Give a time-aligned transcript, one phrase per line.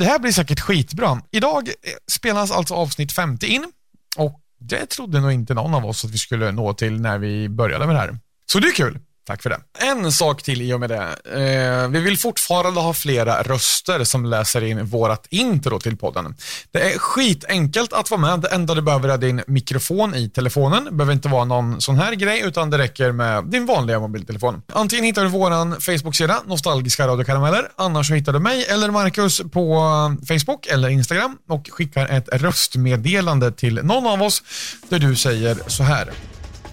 [0.00, 1.22] Det här blir säkert skitbra.
[1.30, 3.72] Idag eh, spelas alltså avsnitt 50 in
[4.16, 7.48] och det trodde nog inte någon av oss att vi skulle nå till när vi
[7.48, 8.18] började med det här.
[8.46, 8.98] Så det är kul.
[9.26, 9.60] Tack för det.
[9.78, 11.16] En sak till i och med det.
[11.24, 16.36] Eh, vi vill fortfarande ha flera röster som läser in vårat intro till podden.
[16.70, 18.40] Det är skitenkelt att vara med.
[18.40, 20.84] Det enda du behöver är din mikrofon i telefonen.
[20.84, 24.62] Det behöver inte vara någon sån här grej, utan det räcker med din vanliga mobiltelefon.
[24.72, 27.68] Antingen hittar du våran Facebook-sida, Nostalgiska radiokarameller.
[27.76, 32.28] Annars så hittar du mig eller Marcus på eh, Facebook eller Instagram och skickar ett
[32.32, 34.42] röstmeddelande till någon av oss
[34.88, 36.10] där du säger så här.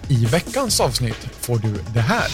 [0.08, 2.26] I veckans avsnitt får du det här.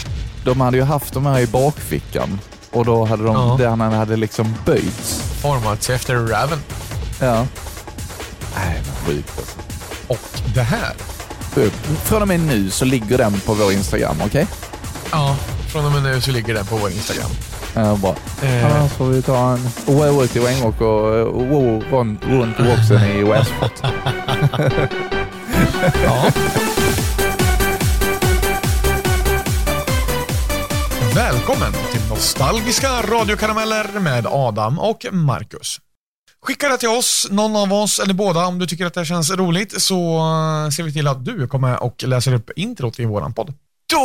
[0.44, 3.56] De hade ju haft de här i bakfickan och då hade de, Ja.
[3.58, 5.20] den hade liksom böjts.
[5.42, 6.58] Format sig efter Raven.
[7.20, 7.46] Ja.
[8.56, 9.58] Nej, vad sjukt alltså.
[10.08, 10.92] Och det här.
[12.04, 14.46] Från och med nu så ligger den på vår Instagram, okej?
[15.12, 15.36] Ja,
[15.68, 17.30] från och med nu så ligger den på vår Instagram.
[17.74, 18.16] Ja, bra.
[18.42, 21.24] Eh, Annars får vi ta en wow till Wengåk och eh,
[22.30, 23.72] runt, boxen i Westport.
[26.04, 26.24] ja.
[31.14, 35.80] Välkommen till Nostalgiska radiokarameller med Adam och Marcus.
[36.42, 39.30] Skicka det till oss, någon av oss eller båda om du tycker att det känns
[39.30, 43.34] roligt så eh, ser vi till att du kommer och läser upp introt i våran
[43.34, 43.54] podd.
[43.86, 43.98] Då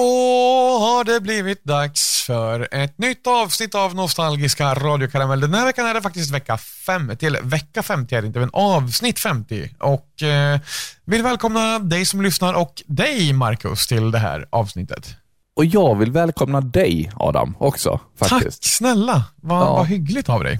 [0.79, 5.47] har det blivit dags för ett nytt avsnitt av Nostalgiska radiokarameller.
[5.47, 8.49] Den här veckan är det faktiskt vecka 50, eller vecka 50 är det inte, men
[8.53, 9.69] avsnitt 50.
[9.79, 10.59] Och eh,
[11.05, 15.15] vill välkomna dig som lyssnar och dig Marcus till det här avsnittet.
[15.59, 18.61] Och jag vill välkomna dig Adam också faktiskt.
[18.61, 19.73] Tack snälla, vad, Ja.
[19.75, 20.59] vad hyggligt av dig.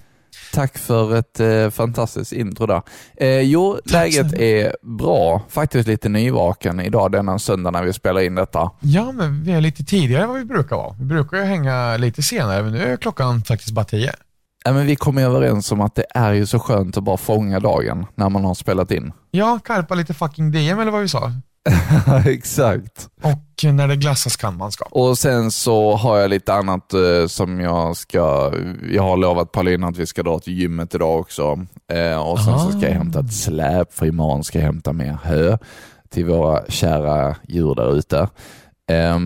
[0.54, 2.82] Tack för ett eh, fantastiskt intro där.
[3.18, 4.44] Eh, jo, läget snälla.
[4.46, 5.42] är bra.
[5.50, 8.72] Faktiskt lite nyvaken idag denna söndag när vi spelar in detta.
[8.80, 10.96] Ja, men vi är lite tidigare än vad vi brukar vara.
[11.00, 14.14] Vi brukar ju hänga lite senare, men nu är klockan faktiskt bara tio.
[14.66, 17.60] Ja, men vi kom överens om att det är ju så skönt att bara fånga
[17.60, 19.12] dagen när man har spelat in.
[19.32, 21.32] Ja, karpa lite fucking DM eller vad vi sa.
[22.26, 23.10] Exakt.
[23.22, 24.86] Och när det glassas kan man ska.
[24.86, 28.54] Och sen så har jag lite annat eh, som jag ska,
[28.92, 31.66] jag har lovat Paulina att vi ska dra till gymmet idag också.
[31.94, 35.18] Eh, och sen så ska jag hämta ett släp för imorgon ska jag hämta mer
[35.24, 35.58] hö
[36.10, 38.28] till våra kära djur där ute.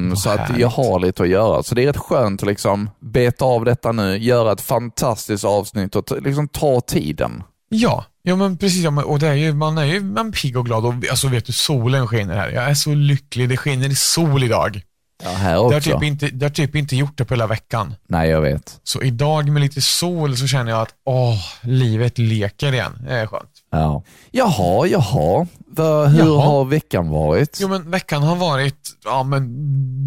[0.09, 1.63] Vad så att jag har lite att göra.
[1.63, 5.95] Så det är rätt skönt att liksom beta av detta nu, göra ett fantastiskt avsnitt
[5.95, 7.43] och liksom ta tiden.
[7.75, 8.83] Ja, ja men precis.
[8.83, 10.93] Ja, men- och det är ju, man är ju man är pigg och glad och
[11.09, 12.49] alltså vet du, solen skiner här.
[12.49, 13.49] Jag är så lycklig.
[13.49, 14.81] Det skiner sol idag.
[15.23, 15.91] Ja, här Det har, också.
[15.91, 17.95] typ inte, det har typ inte gjort det på hela veckan.
[18.09, 18.79] Nej, jag vet.
[18.83, 22.91] Så idag med lite sol så känner jag att åh, livet leker igen.
[23.07, 23.49] Det är skönt.
[23.73, 24.03] Ja.
[24.31, 25.47] Jaha, jaha.
[25.67, 26.45] Va, hur Jaha.
[26.45, 27.57] har veckan varit?
[27.61, 29.43] Jo men veckan har varit, ja men,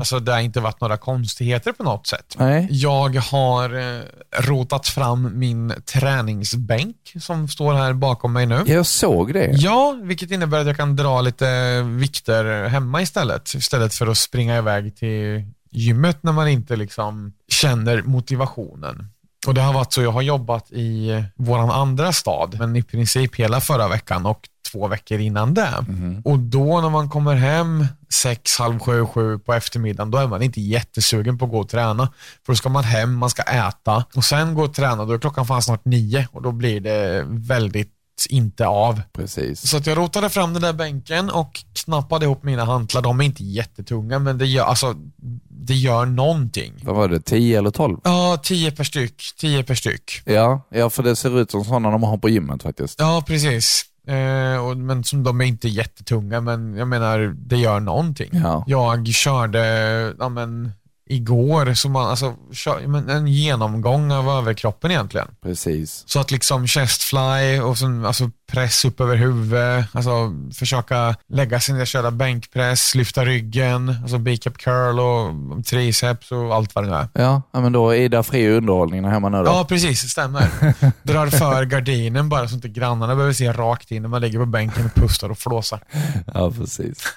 [0.00, 2.37] alltså det har inte varit några konstigheter på något sätt.
[2.38, 2.69] Nej.
[2.71, 4.03] Jag har eh,
[4.38, 8.62] rotat fram min träningsbänk som står här bakom mig nu.
[8.66, 9.50] Jag såg det.
[9.53, 13.54] Ja, vilket innebär att jag kan dra lite vikter hemma istället.
[13.54, 19.10] Istället för att springa iväg till gymmet när man inte liksom känner motivationen.
[19.46, 23.34] Och det har varit så, jag har jobbat i våran andra stad, men i princip
[23.36, 24.40] hela förra veckan och
[24.72, 25.84] två veckor innan det.
[26.24, 30.42] Och då när man kommer hem sex, halv sju, sju på eftermiddagen, då är man
[30.42, 32.08] inte jättesugen på att gå och träna.
[32.46, 35.18] För då ska man hem, man ska äta och sen gå och träna, då är
[35.18, 37.95] klockan fan snart nio och då blir det väldigt
[38.27, 39.00] inte av.
[39.12, 39.69] Precis.
[39.69, 43.03] Så att jag rotade fram den där bänken och knappade ihop mina hantlar.
[43.03, 44.94] De är inte jättetunga, men det gör, alltså,
[45.49, 46.72] det gör någonting.
[46.82, 47.99] Vad var det, 10 eller 12?
[48.04, 49.22] Ja, tio per styck.
[49.37, 50.22] Tio per styck.
[50.25, 53.00] Ja, ja, för det ser ut som sådana de har på gymmet faktiskt.
[53.00, 53.84] Ja, precis.
[54.06, 58.31] Eh, och, men som de är inte jättetunga, men jag menar, det gör någonting.
[58.33, 58.65] Ja.
[58.66, 59.60] Jag körde,
[60.19, 60.72] ja men,
[61.06, 62.34] igår, så man, alltså,
[63.08, 65.28] en genomgång av överkroppen egentligen.
[65.42, 66.04] Precis.
[66.06, 71.74] Så att liksom chestfly och sen alltså press upp över huvudet, alltså försöka lägga sig
[71.74, 76.96] ner, köra bänkpress, lyfta ryggen, alltså bicep curl och triceps och allt vad det nu
[76.96, 77.08] är.
[77.12, 79.44] Ja, men då är det fri underhållning hemma nu då.
[79.44, 80.42] Ja, precis, det stämmer.
[81.02, 84.47] Drar för gardinen bara så inte grannarna behöver se rakt in när man ligger på
[84.47, 85.80] bänken och pustar och flåsar.
[86.34, 87.15] Ja, precis.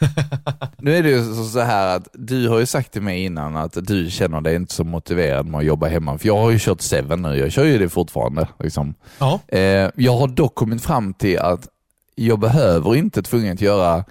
[0.78, 3.58] nu är det ju så- så här att du har ju sagt till mig innan
[3.58, 6.18] att du känner dig inte så motiverad med att jobba hemma.
[6.18, 8.48] För jag har ju kört Seven nu, jag kör ju det fortfarande.
[8.60, 8.94] Liksom.
[9.20, 11.68] Ja, Eh, jag har dock kommit fram till att
[12.16, 14.04] jag behöver inte tvunget göra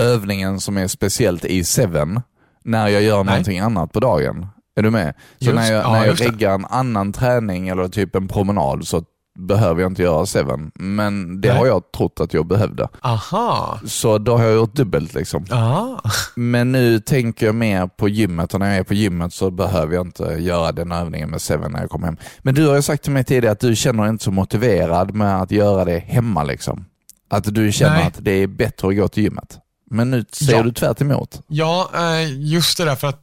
[0.00, 2.20] övningen som är speciellt i Seven
[2.64, 3.24] när jag gör Nej.
[3.24, 4.46] någonting annat på dagen.
[4.76, 5.14] Är du med?
[5.38, 8.86] Så Just- när jag, ja, när jag reggar en annan träning eller typ en promenad
[8.86, 9.04] så
[9.38, 11.58] behöver jag inte göra Seven, men det Nej.
[11.58, 12.88] har jag trott att jag behövde.
[13.00, 13.80] Aha.
[13.86, 15.46] Så då har jag gjort dubbelt liksom.
[15.50, 16.02] Aha.
[16.36, 19.94] Men nu tänker jag mer på gymmet och när jag är på gymmet så behöver
[19.94, 22.16] jag inte göra den övningen med Seven när jag kommer hem.
[22.42, 25.14] Men du har ju sagt till mig tidigare att du känner dig inte så motiverad
[25.14, 26.84] med att göra det hemma liksom.
[27.30, 28.06] Att du känner Nej.
[28.06, 29.58] att det är bättre att gå till gymmet.
[29.90, 30.62] Men nu säger Ja.
[30.62, 31.40] du tvärt emot.
[31.46, 33.20] Ja, eh, just det där för att,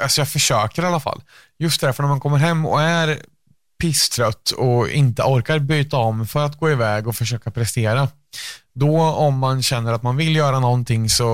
[0.00, 1.22] alltså jag försöker i alla fall.
[1.58, 3.18] Just det där för när man kommer hem och är
[3.88, 8.08] pisstrött och inte orkar byta om för att gå iväg och försöka prestera.
[8.74, 11.26] Då om man känner att man vill göra någonting så,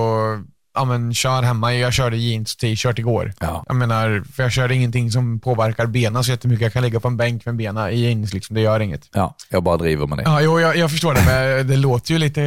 [0.75, 1.73] ja men kör hemma.
[1.73, 3.33] Jag körde jeans och t-shirt igår.
[3.39, 3.63] Ja.
[3.67, 6.61] Jag menar, för jag körde ingenting som påverkar benen så jättemycket.
[6.63, 8.53] Jag kan ligga på en bänk med benen i jeans, liksom.
[8.53, 9.09] det gör inget.
[9.13, 10.23] Ja, jag bara driver med det.
[10.25, 12.41] Ja, jo, jag, jag förstår det, men det låter ju lite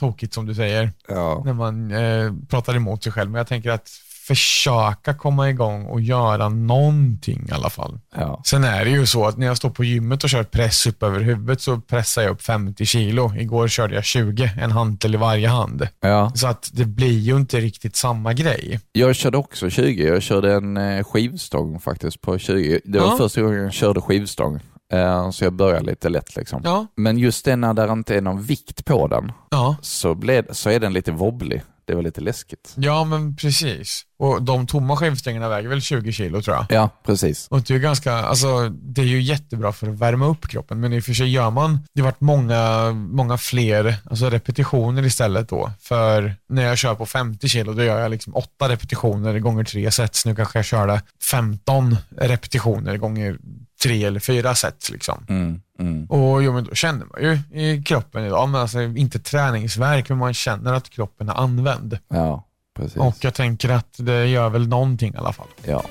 [0.00, 1.42] tokigt som du säger Ja.
[1.44, 3.30] när man eh, pratar emot sig själv.
[3.30, 3.88] Men jag tänker att
[4.26, 7.98] försöka komma igång och göra någonting i alla fall.
[8.16, 8.42] Ja.
[8.46, 11.02] Sen är det ju så att när jag står på gymmet och kör press upp
[11.02, 13.34] över huvudet så pressar jag upp 50 kilo.
[13.36, 15.88] Igår körde jag 20, en hantel i varje hand.
[16.00, 16.32] Ja.
[16.34, 18.80] Så att det blir ju inte riktigt samma grej.
[18.92, 20.04] Jag körde också 20.
[20.06, 22.80] Jag körde en eh, skivstång faktiskt på 20.
[22.84, 23.16] Det var Ja.
[23.16, 24.60] första gången jag körde skivstång.
[24.92, 26.60] Eh, Så jag började lite lätt liksom.
[26.64, 29.76] Ja, Men just det när det inte är någon vikt på den ja.
[29.80, 31.62] så, blev, så är den lite wobblig.
[31.86, 32.72] Det var lite läskigt.
[32.76, 34.02] Ja, men precis.
[34.18, 36.66] Och de tomma skivstängerna väger väl 20 kilo tror jag.
[36.68, 37.48] Ja, precis.
[37.50, 40.92] Och det är, ganska, alltså, det är ju jättebra för att värma upp kroppen, men
[40.92, 45.48] i och för sig gör man, det har varit många, många fler alltså repetitioner istället
[45.48, 45.72] då.
[45.80, 49.90] För när jag kör på 50 kilo, då gör jag liksom 8 repetitioner gånger 3
[49.90, 50.26] sets.
[50.26, 53.38] Nu kanske jag körde 15 repetitioner gånger
[53.84, 54.90] 3 eller 4 sets.
[54.90, 55.26] Liksom.
[55.28, 56.06] Mm, mm.
[56.06, 60.18] Och jo, men då känner man ju i kroppen idag, men alltså inte träningsverk, men
[60.18, 61.98] man känner att kroppen är använd.
[62.08, 62.44] Ja,
[62.76, 62.96] precis.
[62.96, 65.46] Och jag tänker att det gör väl någonting i alla fall.
[65.66, 65.84] Ja.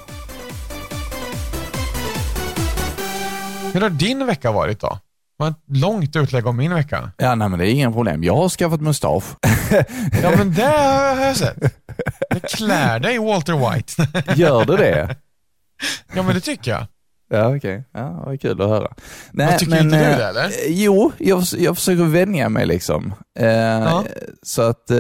[3.73, 4.99] Hur har din vecka varit då?
[5.37, 7.11] Var ett långt utlägg om min vecka.
[7.17, 8.23] ja, nej men det är inga problem.
[8.23, 9.23] Jag har skaffat mustasch.
[10.23, 11.57] Ja, men det har jag sett.
[12.29, 14.07] Det klär dig Walter White.
[14.35, 15.15] Gör du det?
[16.13, 16.85] Ja, men det tycker jag.
[17.37, 17.83] Ja, okej.
[17.93, 18.93] Ja, vad kul att höra.
[19.31, 20.49] Nej, Vad tycker inte du eh, det, eller?
[20.67, 23.13] Jo, jag, jag försöker vänja mig liksom.
[23.39, 24.03] Eh, Ja.
[24.43, 24.97] Så att eh,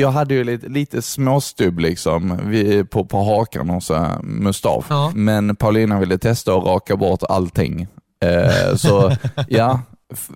[0.00, 4.84] jag hade ju lite, lite småstubb liksom vid, på, på hakan och så mustasch.
[4.88, 5.12] Ja.
[5.14, 7.86] Men Paulina ville testa att raka bort allting.
[8.24, 9.12] Eh, så
[9.48, 9.80] ja,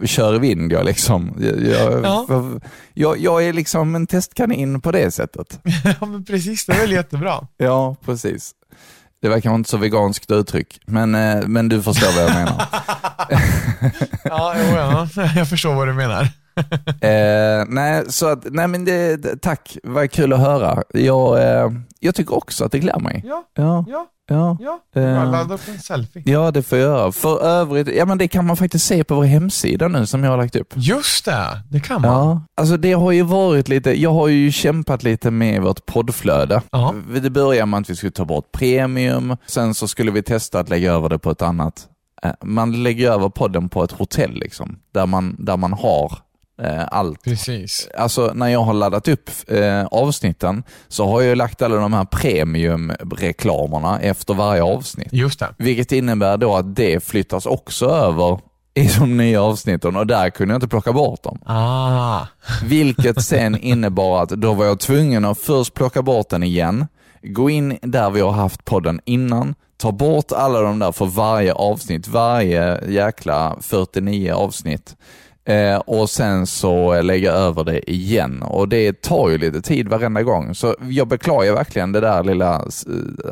[0.04, 1.34] kör vind jag liksom.
[1.40, 2.24] Jag, jag, Ja.
[2.28, 2.60] för-
[2.94, 5.60] jag, jag är liksom en testkanin på det sättet.
[6.00, 6.66] Ja, men precis.
[6.66, 7.46] Det är väl jättebra.
[7.56, 8.52] Ja, precis.
[9.24, 12.66] Det var kanske inte så veganskt uttryck, men, eh, men du förstår vad jag menar.
[14.24, 15.08] Ja, jo, ja.
[15.36, 16.28] jag förstår vad du menar.
[17.00, 20.82] Eh, nej, så att, nej men det, tack, vad kul att höra.
[20.92, 21.70] Jag, eh,
[22.00, 23.22] jag tycker också att det klär mig.
[23.26, 24.56] Ja, Ja, ja, ja.
[24.60, 24.80] ja.
[25.00, 25.08] Eh.
[25.08, 26.22] Jag laddar upp en selfie.
[26.26, 27.12] Ja, det får jag göra.
[27.12, 30.30] För övrigt, ja men det kan man faktiskt se på vår hemsida nu som jag
[30.30, 30.72] har lagt upp.
[30.76, 32.10] Just det, det kan man.
[32.10, 36.62] Ja, alltså det har ju varit lite, jag har ju kämpat lite med vårt poddflöde.
[36.70, 36.94] Ja.
[37.22, 40.68] Det började med att vi skulle ta bort premium, sen så skulle vi testa att
[40.68, 41.88] lägga över det på ett annat.
[42.22, 46.18] eh, Man lägger över podden på ett hotell liksom, där man, där man har
[46.88, 47.88] allt Precis.
[47.98, 52.04] Alltså när jag har laddat upp eh, avsnitten så har jag lagt alla de här
[52.04, 55.08] premiumreklamerna efter varje avsnitt.
[55.12, 55.54] Just det.
[55.58, 58.40] Vilket innebär då att det flyttas också över
[58.74, 61.38] i de nya avsnitten och där kunde jag inte plocka bort dem.
[61.46, 62.26] Ah.
[62.64, 66.86] Vilket sen innebar att då var jag tvungen att först plocka bort den igen,
[67.22, 71.52] gå in där vi har haft podden innan, ta bort alla de där för varje
[71.52, 74.96] avsnitt, varje jäkla 49 avsnitt.
[75.46, 78.42] Eh, och sen så lägga över det igen.
[78.42, 80.54] Och det tar ju lite tid varenda gång.
[80.54, 82.62] Så jag beklagar verkligen det där lilla, eh,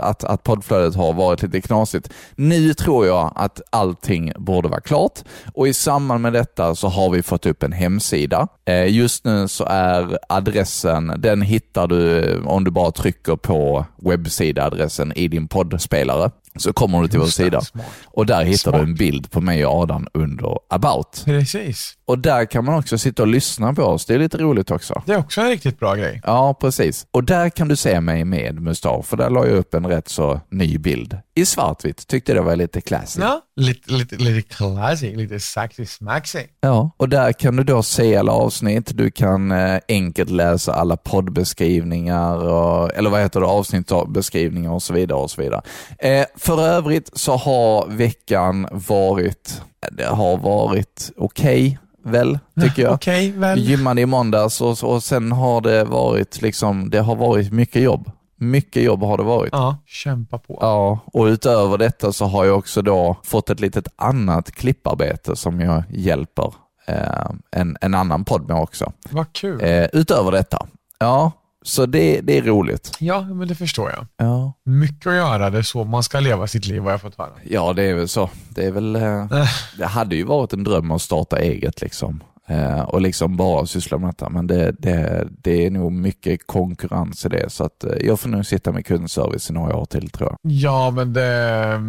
[0.01, 2.11] att, att poddflödet har varit lite knasigt.
[2.35, 5.21] Nu tror jag att allting borde vara klart
[5.55, 8.49] och i samband med detta så har vi fått upp en hemsida.
[8.65, 13.87] Eh, just nu så är adressen, den hittar du eh, om du bara trycker på
[13.97, 16.31] webbsidaadressen i din poddspelare.
[16.57, 17.87] Så kommer du till vår Just sida smart.
[18.07, 18.75] och där hittar Smart.
[18.75, 21.23] du en bild på mig och Adam under about.
[21.25, 21.95] Precis.
[22.05, 24.07] Och där kan man också sitta och lyssna på oss.
[24.07, 25.03] Det är lite roligt också.
[25.07, 26.21] Det är också en riktigt bra grej.
[26.25, 27.07] Ja, precis.
[27.11, 30.09] Och där kan du se mig med mustasch, för där la jag upp en rätt
[30.09, 31.17] så ny bild.
[31.35, 32.07] I svartvitt.
[32.07, 33.21] Tyckte det var lite classy.
[33.21, 36.39] Ja, lite, lite, lite classy, lite sexy smaxy.
[36.61, 38.97] Ja, och där kan du då se alla avsnitt.
[38.97, 44.93] Du kan eh, enkelt läsa alla poddbeskrivningar, och, eller vad heter det, avsnittsbeskrivningar och så
[44.95, 45.19] vidare.
[45.19, 45.63] och så vidare.
[45.99, 52.93] Eh, för övrigt så har veckan varit, det har varit okej, väl, tycker jag.
[52.95, 53.59] Okej, väl.
[53.59, 58.11] gymmade i måndags och, och sen har det varit liksom, det har varit mycket jobb.
[58.37, 59.53] Mycket jobb har det varit.
[59.53, 60.59] Ja, kämpa på.
[60.61, 65.61] Ja, och utöver detta så har jag också då fått ett litet annat klipparbete som
[65.61, 66.55] jag hjälper
[66.87, 68.93] eh, en, en annan podd med också.
[69.11, 69.61] Vad kul.
[69.63, 70.67] Eh, utöver detta.
[70.99, 72.97] Ja, så det, det är roligt.
[73.01, 74.07] Ja, men det förstår jag.
[74.17, 74.53] Ja.
[74.65, 77.31] Mycket att göra, det är så man ska leva sitt liv vad jag fått höra.
[77.45, 78.31] ja, det är väl så.
[78.49, 79.03] Det är väl, eh,
[79.33, 82.23] Eh, det hade ju varit en dröm att starta eget liksom.
[82.49, 87.27] Eh, och liksom bara syssla med detta, men det, det, det är nog mycket konkurrens
[87.27, 90.11] i det, så att eh, jag får nog sitta med kundservice i några år till
[90.11, 90.39] tror jag.
[90.53, 91.81] Ja, men det,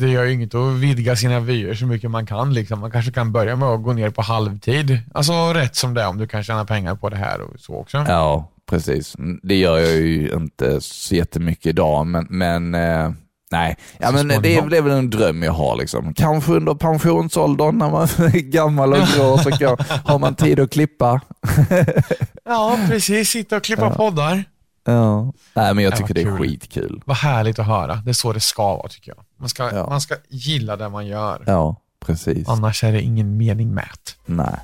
[0.00, 2.54] det gör ju inget att vidga sina vyer så mycket man kan.
[2.54, 2.80] Liksom.
[2.80, 4.98] Man kanske kan börja med att gå ner på halvtid.
[5.14, 7.74] Alltså rätt som det är om du kan tjäna pengar på det här och så
[7.76, 8.04] också.
[8.08, 9.14] Ja, precis.
[9.18, 13.10] Mm, Det gör jag ju inte så jättemycket idag, men, men eh,
[13.50, 13.76] nej.
[13.98, 15.76] Ja, men det, är, det är väl en dröm jag har.
[15.76, 16.14] Liksom.
[16.14, 20.70] Kanske under pensionsåldern när man är gammal och grå så kan, har man tid att
[20.72, 21.20] klippa.
[22.44, 23.30] Ja, precis.
[23.30, 23.90] Sitta och klippa Ja.
[23.94, 24.44] poddar.
[24.84, 25.32] Ja.
[25.54, 26.48] Nej, men jag Ja, tycker vad det är kul.
[26.48, 27.02] skitkul.
[27.06, 27.94] Vad härligt att höra.
[27.94, 29.24] Det är så det ska vara tycker jag.
[29.40, 29.86] Man ska, Ja.
[29.88, 31.42] man ska gilla det man gör.
[31.46, 32.48] Ja, precis.
[32.48, 34.32] Annars är det ingen mening med det.
[34.34, 34.56] Nej.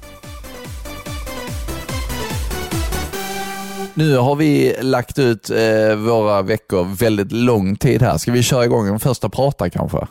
[3.95, 8.19] Nu har vi lagt ut eh, våra veckor väldigt lång tid här.
[8.19, 10.07] Ska vi köra igång en första prata kanske?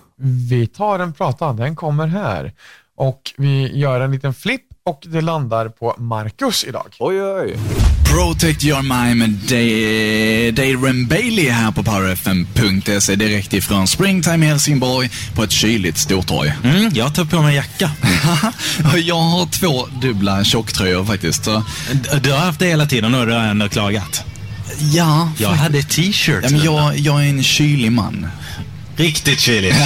[0.49, 2.53] Vi tar en prata, den kommer här.
[2.95, 6.95] Och vi gör en liten flipp och det landar på Marcus idag.
[6.99, 7.55] Oj, oj.
[8.11, 15.43] Protect your mind med Da- Dayren Bailey här på powerfm.se direkt ifrån Springtime Helsingborg på
[15.43, 16.53] ett kyligt stortorg.
[16.63, 17.91] Mm, jag tar på mig jacka.
[19.03, 21.43] Jag har två dubbla tjocktröjor faktiskt.
[21.45, 21.63] Så,
[22.23, 24.23] Du har haft det hela tiden och du har ändå klagat.
[24.93, 26.27] ja, Jag hade t-shirts.
[26.43, 28.27] ja men jag, jag är en kylig man.
[28.97, 29.75] Riktigt kyligt.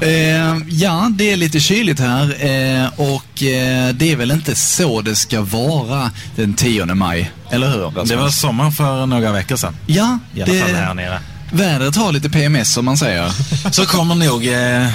[0.00, 5.00] Eh, ja, det är lite kyligt här eh, och eh, det är väl inte så
[5.02, 7.78] det ska vara den 10 maj, eller hur?
[7.84, 8.08] Rasmus?
[8.08, 9.76] Det var sommar för några veckor sedan.
[9.86, 11.18] Ja, I alla det, fall här nere.
[11.52, 13.30] vädret har lite PMS som man säger.
[13.70, 14.88] Så kommer nog eh,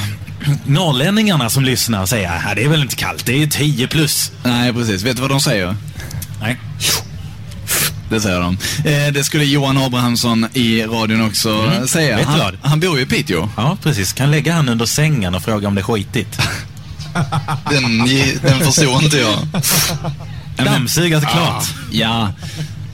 [0.66, 2.24] norrlänningarna som lyssnar att det
[2.64, 4.32] är väl inte kallt, det är 10 plus.
[4.44, 5.04] Nej, precis.
[5.04, 5.76] Vet du vad de säger?
[6.42, 6.60] Nej.
[8.10, 8.58] Det säger de.
[8.86, 11.88] Eh, det skulle Johan Abrahamsson i radion också Mm.
[11.88, 12.16] säga.
[12.18, 12.58] Vet du Han, vad?
[12.72, 13.50] han bor ju i Piteå.
[13.58, 14.14] Ja, precis.
[14.14, 16.40] Kan lägga han under sängen och fråga om det är skitigt.
[17.70, 17.98] Den,
[18.42, 19.38] den förstår inte jag.
[20.66, 21.64] Dammsugat klart.
[21.92, 22.34] Ja,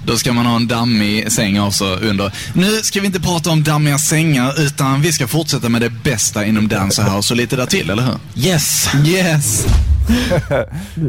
[0.05, 2.31] då ska man ha en dammig säng också under.
[2.53, 6.45] Nu ska vi inte prata om dammiga sängar, utan vi ska fortsätta med det bästa
[6.45, 8.43] inom Dance House och lite där till, eller hur?
[8.47, 8.89] Yes.
[9.05, 9.65] Yes!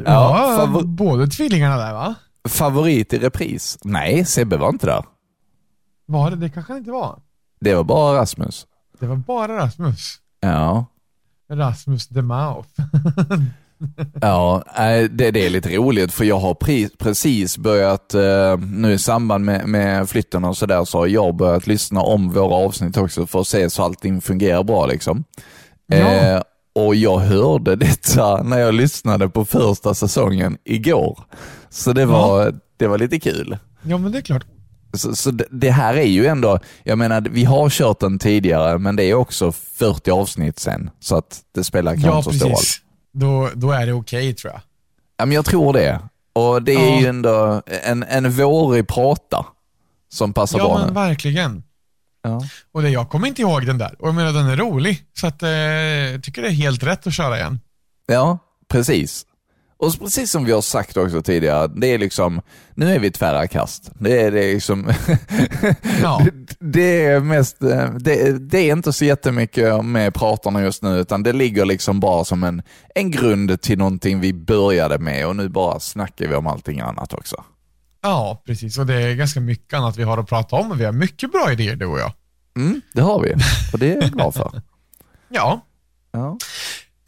[0.04, 2.14] Ja, favor- båda tvillingarna där va?
[2.48, 3.78] Favorit i repris?
[3.84, 5.04] Nej, Sebbe var inte där.
[6.06, 6.36] Var det?
[6.36, 7.18] Det kanske det inte var.
[7.60, 8.66] Det var bara Rasmus.
[9.00, 10.16] Det var bara Rasmus.
[10.40, 10.86] Ja.
[11.50, 12.68] Rasmus the Mouth.
[14.20, 14.62] Ja,
[15.10, 19.44] det, det är lite roligt för jag har pre, precis börjat, eh, nu i samband
[19.44, 23.40] med, med flytten och sådär, så har jag börjat lyssna om våra avsnitt också för
[23.40, 25.24] att se så allting fungerar bra liksom.
[25.86, 25.96] Ja.
[25.96, 26.42] Eh,
[26.74, 31.24] och jag hörde detta när jag lyssnade på första säsongen igår.
[31.76, 33.58] Så det var, det var lite kul.
[33.82, 34.44] Ja men det är klart.
[34.92, 38.96] Så, så det, här är ju ändå, jag menar vi har kört den tidigare men
[38.96, 40.90] det är också 40 avsnitt sen.
[41.00, 42.56] Så att det spelar kanske Ja inte så stor roll.
[43.12, 44.60] Då, då är det okej tror jag.
[45.16, 46.00] Ja, men jag tror det.
[46.32, 47.00] Och det är Ja.
[47.00, 49.46] ju ändå en, en vårig prata
[50.12, 50.92] som passar Ja bra men nu.
[50.94, 51.62] verkligen.
[52.22, 52.42] Ja.
[52.72, 53.94] Och det, jag kommer inte ihåg den där.
[53.98, 55.02] Och jag menar den är rolig.
[55.20, 57.60] Så att, eh, jag tycker det är helt rätt att köra igen.
[58.06, 59.26] ja, precis.
[59.78, 62.40] Och precis som vi har sagt också tidigare, det är liksom,
[62.74, 63.90] nu är vi tvära kast.
[63.98, 64.86] Det är, det är liksom,
[66.02, 66.26] Ja.
[66.58, 71.22] det är mest, eh, det, det är inte så jättemycket med pratarna just nu, utan
[71.22, 72.62] det ligger liksom bara som en,
[72.94, 77.12] en grund till någonting vi började med och nu bara snackar vi om allting annat
[77.14, 77.44] också.
[78.02, 78.78] Ja, precis.
[78.78, 80.68] Och det är ganska mycket annat vi har att prata om.
[80.68, 82.12] Men vi har mycket bra idéer du och jag.
[82.56, 83.34] Mm, det har vi
[83.72, 84.62] och det är jag glad för.
[85.28, 85.60] Ja.
[86.12, 86.38] Ja.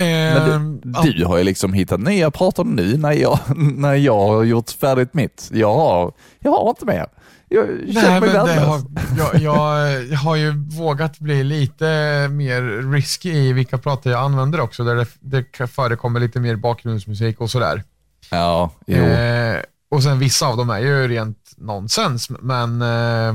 [0.04, 4.44] Men du, du har ju liksom hittat nya pratar nu när jag, när jag har
[4.44, 5.48] gjort färdigt mitt.
[5.52, 7.06] Jag har, jag har inte mer.
[7.48, 8.66] Jag Nej, känner mig värdelös.
[8.66, 8.82] har,
[9.18, 11.84] jag, jag, jag har ju vågat bli lite
[12.30, 17.40] mer risky i vilka pratar jag använder också, där det, det förekommer lite mer bakgrundsmusik
[17.40, 17.82] och sådär.
[18.30, 18.96] Ja, jo.
[18.96, 23.34] Eh, och sen vissa av dem är ju rent nonsens, men eh,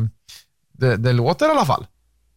[0.71, 1.85] det, det låter i alla fall.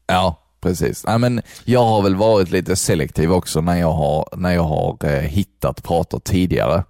[0.07, 1.05] Ja, precis.
[1.07, 4.97] Nej, men jag har väl varit lite selektiv också när jag har, när jag har
[5.05, 6.85] eh, hittat pratar tidigare.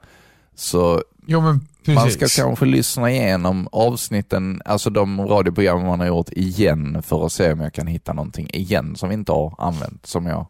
[0.54, 6.28] Så Jo men man ska kanske lyssna igenom avsnitten, alltså de radioprogram man har gjort
[6.32, 10.06] igen för att se om jag kan hitta någonting igen som vi inte har använt.
[10.06, 10.46] Som jag,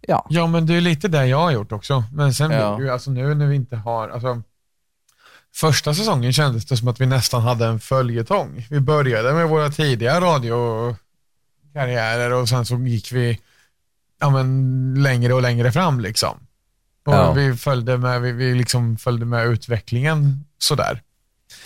[0.00, 0.26] ja.
[0.28, 2.04] Ja men det är lite det jag har gjort också.
[2.12, 2.80] Men sen Ja.
[2.80, 4.42] ju, alltså nu när vi inte har, alltså
[5.56, 8.66] Första säsongen kändes det som att vi nästan hade en följetong.
[8.70, 10.20] Vi började med våra tidiga
[11.74, 13.40] radiokarriärer och sen så gick vi
[14.20, 16.46] ja, men, längre och längre fram liksom.
[17.06, 17.32] Och Ja.
[17.32, 21.02] vi, följde med, vi, vi liksom följde med utvecklingen sådär.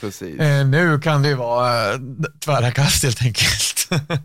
[0.01, 0.41] Precis.
[0.41, 1.99] Eh, nu kan det ju vara eh,
[2.45, 3.75] tvära kast helt enkelt.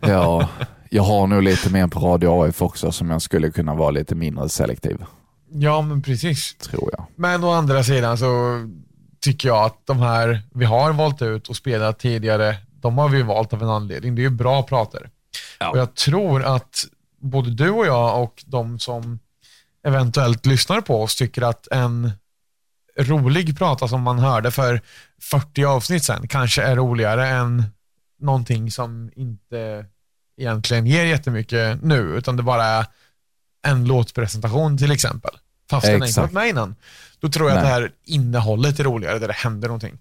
[0.00, 0.48] Ja,
[0.90, 4.14] jag har nog lite mer på Radio AF också som jag skulle kunna vara lite
[4.14, 5.04] mindre selektiv,
[5.52, 6.54] ja, men precis.
[6.54, 7.06] tror jag.
[7.16, 8.60] Men å andra sidan så
[9.20, 13.22] tycker jag att de här vi har valt ut och spelat tidigare, de har vi
[13.22, 14.14] valt av en anledning.
[14.14, 15.10] Det är ju bra prater.
[15.58, 15.70] Ja.
[15.70, 16.84] Och jag tror att
[17.20, 19.18] både du och jag och de som
[19.86, 22.12] eventuellt lyssnar på oss tycker att en
[22.98, 24.80] rolig prata som man hörde för
[25.20, 27.64] 40 avsnitt sedan kanske är roligare än
[28.20, 29.86] någonting som inte
[30.36, 32.86] egentligen ger jättemycket nu, utan det bara är
[33.66, 35.30] en låtpresentation till exempel.
[35.70, 36.76] Fast den inte varit med innan.
[37.20, 37.80] Då tror jag att det Nej.
[37.80, 39.98] här innehållet är roligare, där det händer någonting.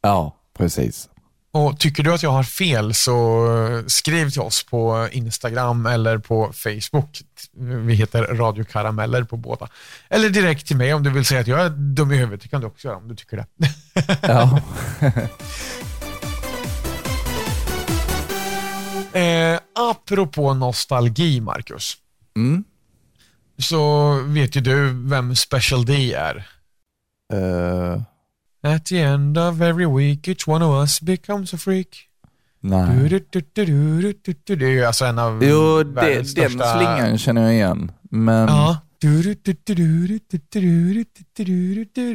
[0.00, 1.08] Ja, precis.
[1.54, 3.48] Och Tycker du att jag har fel så
[3.86, 7.22] skriv till oss på Instagram eller på Facebook.
[7.56, 9.68] Vi heter Radio Karameller på båda.
[10.08, 12.42] Eller direkt till mig om du vill säga att jag är dum i huvudet.
[12.42, 13.46] Det kan du också göra om du tycker det.
[14.20, 14.60] Ja,
[19.14, 21.96] Eh, apropå nostalgi, Marcus,
[22.36, 22.64] mm.
[23.58, 26.36] så vet ju du vem Special D är.
[27.32, 28.02] Eh,
[28.64, 31.86] At the end of every week each one of us becomes a freak.
[32.60, 32.96] nej.
[32.96, 34.56] Du-du-du-du-du-du-du.
[34.56, 36.76] Det är ju alltså en av Jo, det, den största...
[36.78, 37.92] slingan känner jag igen.
[38.10, 38.78] Men Ja.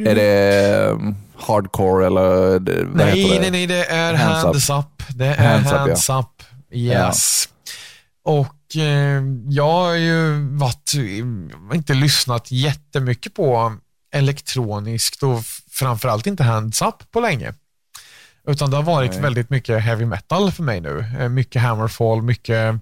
[0.06, 0.98] är det
[1.36, 3.42] hardcore eller det, vad Nej, heter det?
[3.42, 5.04] nej, nej, det är Hands hands, up.
[5.16, 7.50] Det är Hands hands, up, up, Yes.
[8.24, 10.92] Och eh, jag har ju varit,
[11.74, 13.74] inte lyssnat jättemycket på
[14.12, 17.54] elektroniskt och framförallt inte hands up på länge.
[18.48, 19.22] Utan det har varit Nej.
[19.22, 21.06] väldigt mycket heavy metal för mig nu.
[21.20, 22.76] Eh, Mycket hammerfall, mycket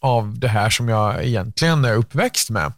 [0.00, 2.72] av det här som jag egentligen är uppväxt med.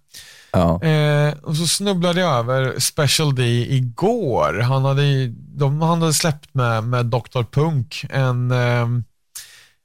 [0.51, 0.83] Ja.
[0.83, 4.61] Eh, och så snubblade jag över Special D igår.
[4.61, 7.43] Han hade, de, han hade släppt med, med Dr.
[7.53, 8.89] Punk en, eh,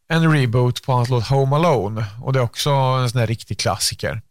[0.10, 2.06] en reboot på hans låt Home Alone.
[2.22, 4.22] Och det är också en sån här riktig klassiker.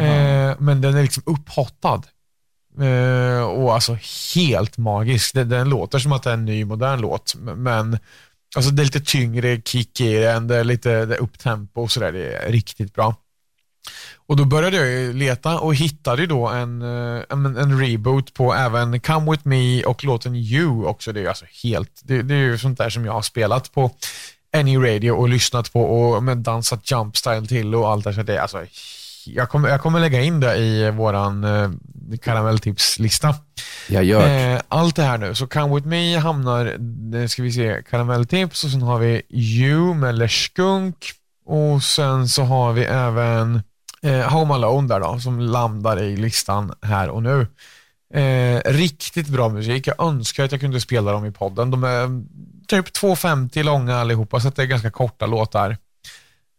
[0.00, 2.02] Eh, men den är liksom upphottad.
[2.80, 3.98] Eh, och alltså
[4.34, 5.34] helt magisk.
[5.34, 7.34] Den, den låter som att det är en ny modern låt.
[7.38, 7.98] Men
[8.56, 10.46] alltså det är lite tyngre kick i den.
[10.46, 12.12] Det är lite det är upptempo och sådär.
[12.12, 13.14] Det är riktigt bra.
[14.26, 18.34] Och då började jag ju leta och hittade ju då en, eh, en, en reboot
[18.34, 21.12] på även Come With Me och låten You också.
[21.12, 23.72] Det är ju alltså helt, det, det är ju sånt där som jag har spelat
[23.72, 23.90] på
[24.56, 28.36] Any Radio och lyssnat på och med dansat jumpstyle till och allt det så det
[28.36, 28.64] är alltså
[29.26, 31.70] jag kommer, jag kommer lägga in det i våran eh,
[32.22, 33.34] karamelltipslista.
[33.88, 36.66] Jag gör Eh, allt det här nu, så Come With Me hamnar,
[37.14, 41.12] eh, ska vi se, karamelltips och sen har vi You med Leshkunk
[41.46, 43.62] och sen så har vi även
[44.02, 47.46] eh, Home Alone där då, som landar i listan här och nu.
[48.14, 49.86] Eh, riktigt bra musik.
[49.86, 51.70] Jag önskar att jag kunde spela dem i podden.
[51.70, 52.06] De är
[52.66, 55.76] typ 2.50 långa allihopa, så att det är ganska korta låtar.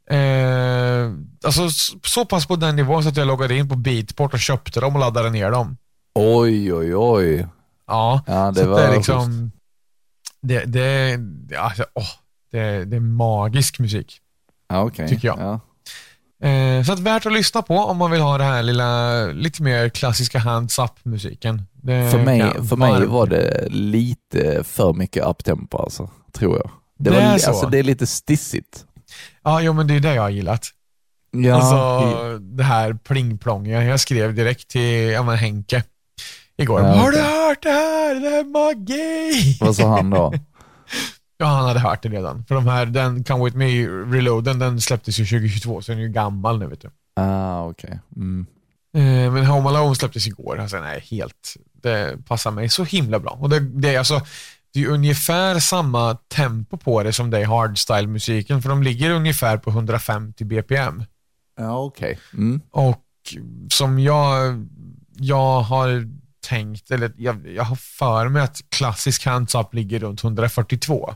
[0.09, 1.11] Eh,
[1.43, 1.69] alltså
[2.03, 4.93] så pass på den nivån så att jag loggade in på Beatport och köpte dem
[4.95, 5.77] och laddade ner dem.
[6.15, 7.47] Oj, oj, oj.
[7.87, 9.51] Ja, Ja, det så var det är liksom,
[10.41, 11.19] det, det,
[11.57, 12.03] alltså, åh,
[12.51, 14.19] det, det är magisk musik.
[14.69, 15.09] Ja, okej.
[15.09, 15.39] Tycker jag.
[15.39, 15.59] Ja.
[16.47, 19.63] Eh, så att värt att lyssna på om man vill ha det här lilla, lite
[19.63, 21.61] mer klassiska hands up-musiken.
[21.85, 26.69] För mig, för mig var det lite för mycket uptempo alltså, tror jag.
[26.97, 27.49] Det, Det var, är så?
[27.49, 28.85] Alltså, det är lite stissigt.
[29.43, 30.67] Ja, jo, men det är det jag har gillat.
[31.31, 33.83] Ja, alltså det här plingplongiga.
[33.83, 35.83] Jag skrev direkt till ja, men Henke
[36.57, 36.81] igår.
[36.81, 38.15] Ja, Har du hört det här?
[38.15, 39.57] Det är magi!
[39.59, 40.33] vad sa han då?
[41.41, 42.45] Ja, han hade hört det redan.
[42.45, 46.03] För de här, den Come With Me Reloaden, den släpptes ju 2022, så den är
[46.03, 46.89] ju gammal nu vet du.
[47.15, 47.99] Ah, okej.
[48.15, 48.45] Mm.
[48.97, 50.59] Eh, men Home Alone släpptes igår.
[50.59, 51.55] Alltså, nej, helt.
[51.81, 53.31] Det passar mig så himla bra.
[53.31, 54.21] Och det, det, är alltså,
[54.73, 59.57] det är ungefär samma tempo på det som det är hardstyle-musiken, för de ligger ungefär
[59.57, 61.03] på 150 BPM.
[61.59, 62.19] Ja, okej.
[62.33, 62.61] Mm.
[62.71, 63.05] Och
[63.71, 64.67] som jag,
[65.15, 66.07] jag har
[66.47, 71.13] tänkt, eller jag, jag har för mig att klassisk hands-up ligger runt 142.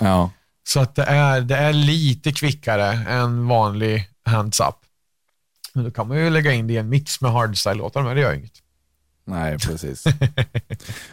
[0.00, 0.30] Ja.
[0.68, 4.76] Så att det är, det är lite kvickare än vanlig hands-up.
[5.74, 8.22] Men då kan man ju lägga in det i en mix med hardstyle-låtar, men det
[8.22, 8.62] gör inget.
[9.24, 10.04] Nej, precis.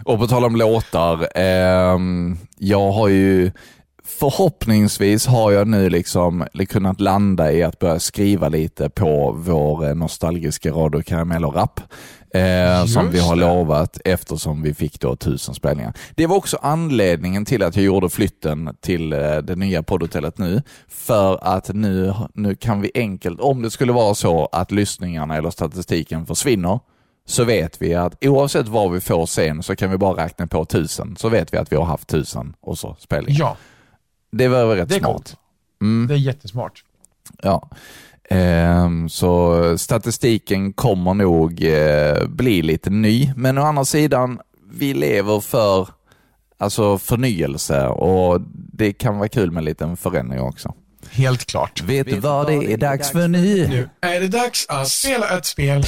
[0.04, 3.52] och på tal om låtar, ehm, jag har ju
[4.06, 9.96] förhoppningsvis har jag nu liksom kunnat landa i att börja skriva lite på vår eh,
[9.96, 11.80] nostalgiska Radio Karamell-rapp.
[12.34, 15.94] Eh, som vi har lovat eftersom vi fick då tusen spelningar.
[16.16, 20.62] Det var också anledningen till att jag gjorde flytten till eh, det nya poddhotellet nu.
[20.88, 25.50] För att nu, nu kan vi enkelt, om det skulle vara så att lyssningarna eller
[25.50, 26.80] statistiken försvinner,
[27.28, 30.66] så vet vi att oavsett vad vi får sen så kan vi bara räkna på
[30.66, 31.16] tusen.
[31.20, 33.40] Så vet vi att vi har haft tusen och så spelningar.
[33.40, 33.58] Ja,
[34.38, 35.36] Det var väl rätt det är smart.
[35.82, 36.08] Mm.
[36.08, 36.84] Det är jättesmart.
[37.42, 37.70] Ja.
[38.30, 44.40] Ehm, så statistiken kommer nog eh, bli lite ny, men å andra sidan,
[44.72, 45.90] vi lever för
[46.58, 48.42] alltså förnyelse och
[48.74, 50.74] det kan vara kul med en liten förändring också.
[51.12, 51.84] Helt klart.
[51.84, 53.68] Vet du vad det är dags för nu?
[53.68, 55.84] Nu är det dags att spela ett spel.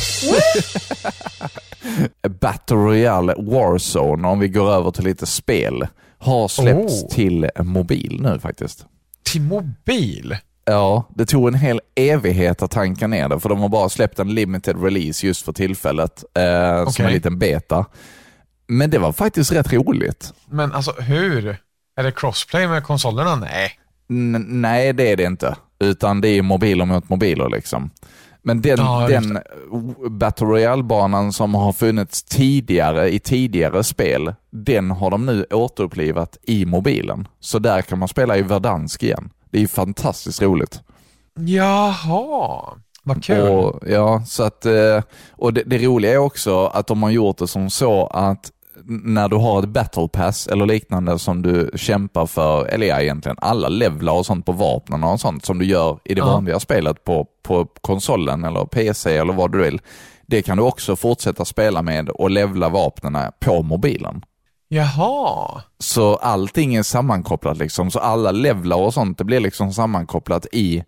[2.39, 5.87] Battle Royale Warzone, om vi går över till lite spel,
[6.19, 7.09] har släppts Oh.
[7.09, 8.85] till mobil nu faktiskt.
[9.23, 10.37] Till mobil.
[10.65, 14.19] Ja, det tog en hel evighet att tanka ner det, för de har bara släppt
[14.19, 17.05] en limited release just för tillfället, eh, som Okej.
[17.05, 17.85] en liten beta.
[18.67, 20.33] Men det var faktiskt rätt roligt.
[20.49, 21.57] Men alltså hur?
[21.97, 23.35] Är det crossplay med konsolerna?
[23.35, 23.71] Nej.
[24.09, 25.55] N- nej, det är det inte.
[25.79, 27.89] Utan det är mobiler mot mobiler liksom.
[28.47, 29.39] Men den, Ja, den
[30.09, 36.65] Battle Royale-banan som har funnits tidigare i tidigare spel, den har de nu återupplivat i
[36.65, 37.27] mobilen.
[37.39, 39.29] Så där kan man spela i Verdansk igen.
[39.51, 40.81] Det är fantastiskt roligt.
[41.39, 42.63] Jaha,
[43.03, 43.41] vad kul.
[43.49, 47.37] Och, ja, så att, eh, och det, det roliga är också att de har gjort
[47.37, 48.51] det som så att
[48.89, 53.37] när du har ett battle pass eller liknande som du kämpar för, eller ja, egentligen
[53.41, 56.25] alla levlar och sånt på vapnen och sånt som du gör i det Ja.
[56.25, 59.81] vanliga spelet på, på konsolen eller PC eller vad du vill.
[60.27, 64.21] Det kan du också fortsätta spela med och levla vapnen på mobilen.
[64.67, 65.61] Jaha.
[65.79, 70.83] Så allting är sammankopplat liksom, så alla levlar och sånt, det blir liksom sammankopplat i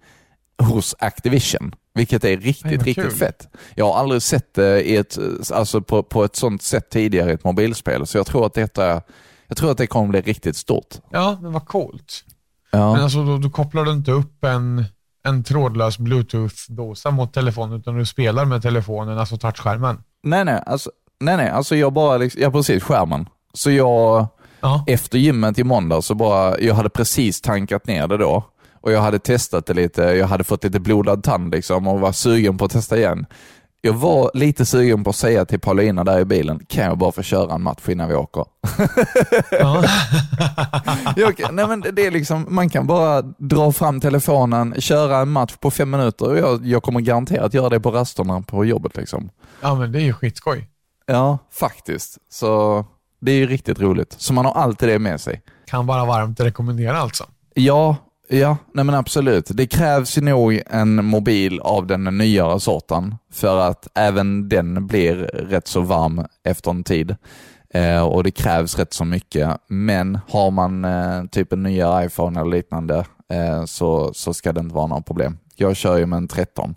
[0.64, 1.76] hos Activision.
[2.00, 3.12] Vilket är riktigt, riktigt kul.
[3.12, 3.48] fett.
[3.76, 5.18] Jag har aldrig sett det i ett,
[5.54, 9.02] alltså på, på ett sånt sätt tidigare i ett mobilspel, så jag tror att detta,
[9.48, 10.96] jag tror att det kommer bli riktigt stort.
[11.12, 12.24] Ja, men vad coolt.
[12.72, 12.94] Ja.
[12.94, 14.86] Men alltså då, då kopplar du inte upp en,
[15.28, 19.98] en trådlös bluetooth-dosa mot telefonen utan du spelar med telefonen, alltså touchskärmen.
[20.24, 23.30] Nej, nej, alltså, nej, nej, alltså jag bara, liksom, ja precis, skärmen.
[23.54, 24.28] Så jag,
[24.62, 24.84] Ja.
[24.88, 28.44] efter gymmet i måndag så bara, jag hade precis tankat ner det då.
[28.82, 32.12] Och jag hade testat det lite, jag hade fått lite blodad tand liksom och var
[32.12, 33.26] sugen på att testa igen.
[33.82, 37.12] Jag var lite sugen på att säga till Paulina där i bilen, kan jag bara
[37.12, 38.46] få köra en match innan vi åker?
[39.52, 39.84] Ja.
[41.16, 45.56] Jag, nej men det är liksom, man kan bara dra fram telefonen, köra en match
[45.60, 48.98] på fem minuter och jag, jag kommer garanterat göra det på rasterna på jobbet.
[48.98, 49.30] Liksom.
[49.62, 50.70] ja, men det är ju skitskoj.
[51.06, 52.18] Ja, faktiskt.
[52.30, 52.86] Så
[53.22, 54.16] det är ju riktigt roligt.
[54.18, 55.42] Så man har alltid det med sig.
[55.66, 57.24] Kan bara varmt rekommendera alltså.
[57.54, 57.96] Ja,
[58.30, 59.46] ja, nej men absolut.
[59.54, 65.16] Det krävs ju nog en mobil av den nyare sorten för att även den blir
[65.34, 67.16] rätt så varm efter en tid.
[67.74, 69.50] Eh, och det krävs rätt så mycket.
[69.68, 74.60] Men har man eh, typ en nyare iPhone eller liknande eh, så, så ska det
[74.60, 75.38] inte vara några problem.
[75.56, 76.76] Jag kör ju med en 13.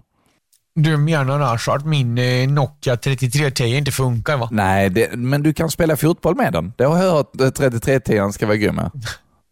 [0.74, 4.48] Du menar alltså att min eh, Nokia 3310 inte funkar va?
[4.50, 6.72] Nej, det, men du kan spela fotboll med den.
[6.76, 8.90] Det har jag hört att 3310 ska vara grym med.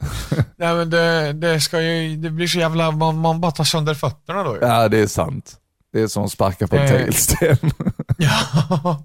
[0.57, 3.95] Nej men det, det ska ju, det blir så jävla, man, man bara tar sönder
[3.95, 4.61] fötterna då ju.
[4.63, 5.57] Ja, det är sant.
[5.93, 6.89] Det är som att sparka på en Eh.
[6.91, 7.57] tegelsten.
[8.17, 9.05] Ja.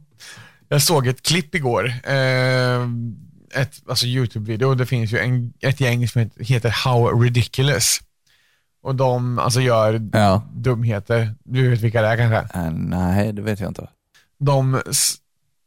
[0.69, 1.86] Jag såg ett klipp igår.
[2.03, 2.81] Eh,
[3.62, 4.75] ett, alltså YouTube-video.
[4.75, 7.99] Det finns ju en, ett gäng som heter- How Ridiculous.
[8.84, 10.43] Och de alltså gör ja.
[10.53, 11.36] dumheter.
[11.43, 12.60] Du vet vilka det är kanske?
[12.60, 13.88] Eh, nej, det vet jag inte.
[14.39, 14.81] De,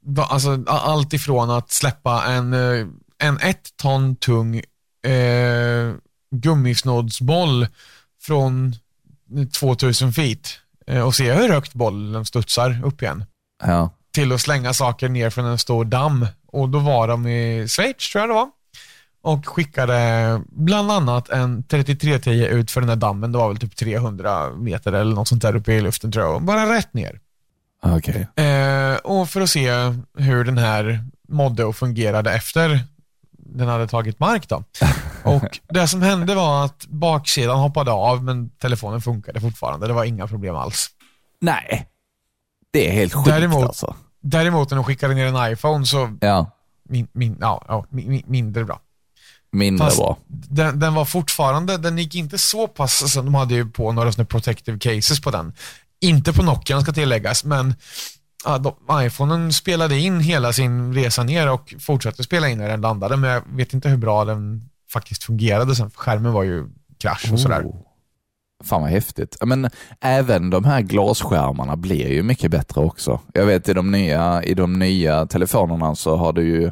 [0.06, 2.86] va- alltså allt ifrån att släppa en, eh,
[3.18, 4.60] en ett ton tung
[5.02, 5.94] eh,
[6.30, 7.66] gummisnoddsboll
[8.22, 8.74] från
[9.52, 13.24] 2000 feet eh, och se hur högt bollen studsar upp igen.
[13.64, 13.90] Ja.
[14.14, 16.26] till att slänga saker ner från en stor damm.
[16.46, 18.50] Och då var de i Schweiz, tror jag det var.
[19.22, 23.32] Och skickade bland annat en 3310 ut för den här dammen.
[23.32, 26.42] Det var väl typ 300 meter eller något sånt där uppe i luften tror jag.
[26.42, 27.20] Bara rätt ner.
[27.82, 28.28] Okej.
[28.36, 29.70] Eh, och för att se
[30.18, 32.80] hur den här mådde och fungerade efter
[33.58, 34.64] den hade tagit mark då.
[35.24, 39.86] Och det som hände var att baksidan hoppade av men telefonen funkade fortfarande.
[39.86, 40.88] Det var inga problem alls.
[41.40, 41.88] Nej.
[42.72, 43.94] Det är helt sjukt Däremot- alltså.
[44.22, 46.50] Däremot när de skickade ner en iPhone så Ja,
[46.88, 48.80] min, min, ja, ja, min, min, mindre bra.
[49.52, 50.18] mindre Fast bra.
[50.26, 54.12] den, den var fortfarande, den gick inte så pass, alltså, de hade ju på några
[54.12, 55.52] såna protective cases på den.
[56.00, 57.74] Inte på Nokian ska tilläggas, men
[58.44, 62.80] ja, de, iPhonen spelade in hela sin resa ner och fortsatte spela in när den
[62.80, 65.90] landade, men jag vet inte hur bra den faktiskt fungerade sen.
[65.90, 67.62] för Skärmen var ju krasch och sådär.
[67.62, 67.76] Oh.
[68.64, 69.36] Fan vad häftigt.
[69.40, 69.70] Men
[70.00, 73.20] även de här glasskärmarna blir ju mycket bättre också.
[73.32, 76.64] Jag vet i de nya, i de nya telefonerna så har det ju,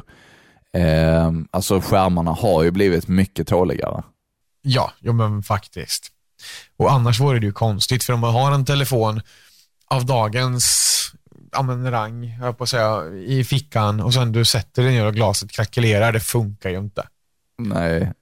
[0.73, 4.03] eh, alltså skärmarna har ju blivit mycket tåligare.
[4.61, 6.11] Ja, jo men faktiskt.
[6.77, 9.21] Och annars vore det ju konstigt, för om man har en telefon
[9.87, 10.97] av dagens
[11.51, 15.13] ja, men rang, jag på att säga, i fickan och sen du sätter den och
[15.13, 17.07] glaset krackelerar, det funkar ju inte.
[17.57, 18.13] Nej,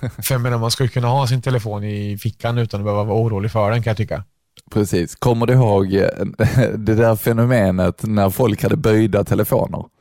[0.22, 3.04] För jag menar, man ska ju kunna ha sin telefon i fickan utan att behöva
[3.04, 4.24] vara orolig för den kan jag tycka.
[4.70, 5.14] precis.
[5.14, 6.08] Kommer du ihåg eh,
[6.76, 9.84] det där fenomenet när folk hade böjda telefoner?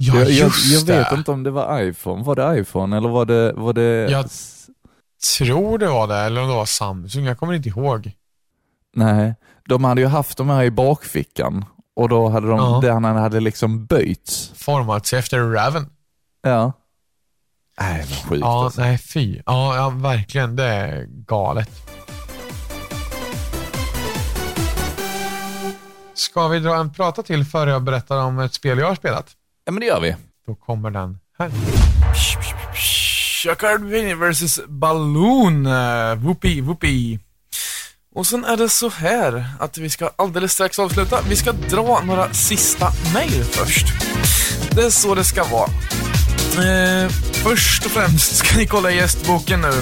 [0.00, 1.16] Ja, jag, jag, just jag vet det.
[1.16, 2.22] inte om det var iPhone.
[2.24, 3.52] Var det iPhone eller var det...
[3.52, 4.10] Var det...
[4.10, 4.26] Jag-
[5.38, 8.12] Tror det var det, eller om det var Samsung, jag kommer inte ihåg.
[8.96, 9.34] Nej,
[9.68, 11.64] de hade ju haft de här i bakfickan
[11.96, 12.80] och då hade de, Ja.
[12.82, 14.52] den hade liksom böjts.
[14.56, 15.86] Format sig efter Raven.
[16.42, 16.72] Ja.
[17.80, 18.80] Nej, vad sjukt Ja, alltså.
[18.80, 19.42] nej fy.
[19.46, 20.56] Ja, ja, verkligen.
[20.56, 21.70] Det är galet.
[26.14, 29.26] Ska vi dra en prata till före jag berättar om ett spel jag har spelat?
[29.64, 30.16] Ja, men det gör vi.
[30.46, 31.50] Då kommer den här.
[33.42, 33.80] Chuckard
[34.30, 35.66] vs Balloon.
[35.66, 37.18] Uh, whoopie, whoopie.
[38.18, 41.20] Och sen är det så här att vi ska alldeles strax avsluta.
[41.28, 43.86] Vi ska dra några sista mejl först.
[44.70, 45.68] Det är så det ska vara.
[46.68, 49.72] Eh, först och främst ska ni kolla gästboken nu.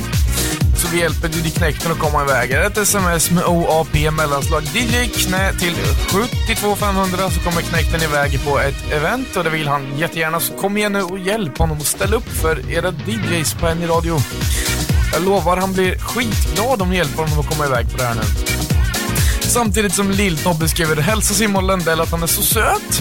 [0.76, 2.50] Så vi hjälper DJ Knäckten att komma iväg.
[2.50, 8.44] Är det ett sms med OAP mellanslag DJ Knä till 72500 så kommer Knäckten iväg
[8.44, 10.40] på ett event och det vill han jättegärna.
[10.40, 13.86] Så kom igen nu och hjälp honom att ställa upp för era DJs på NI
[13.86, 14.18] Radio.
[15.12, 18.14] Jag lovar, han blir skitglad om ni hjälper honom att komma iväg på det här
[18.14, 18.22] nu.
[19.40, 23.00] Samtidigt som Lill-Tobbe skriver “Hälsa Simon Lundell att han är så söt”.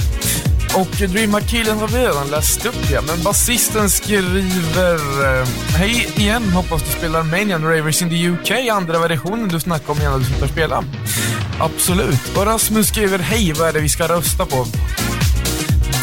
[0.75, 6.83] Och Dreamhack-killen har vi redan läst upp ja, men basisten skriver eh, Hej igen, hoppas
[6.83, 10.47] du spelar Manian Ravers in the UK, andra versionen du snackade om innan du slutar
[10.47, 10.83] spela.
[11.59, 12.37] Absolut.
[12.37, 14.65] Och Rasmus skriver Hej, vad är det vi ska rösta på?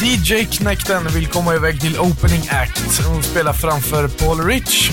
[0.02, 4.90] DJ Knäckten vill komma iväg till Opening Act och spela framför Paul Rich.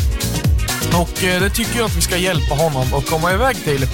[0.88, 3.88] Och eh, det tycker jag att vi ska hjälpa honom att komma iväg till.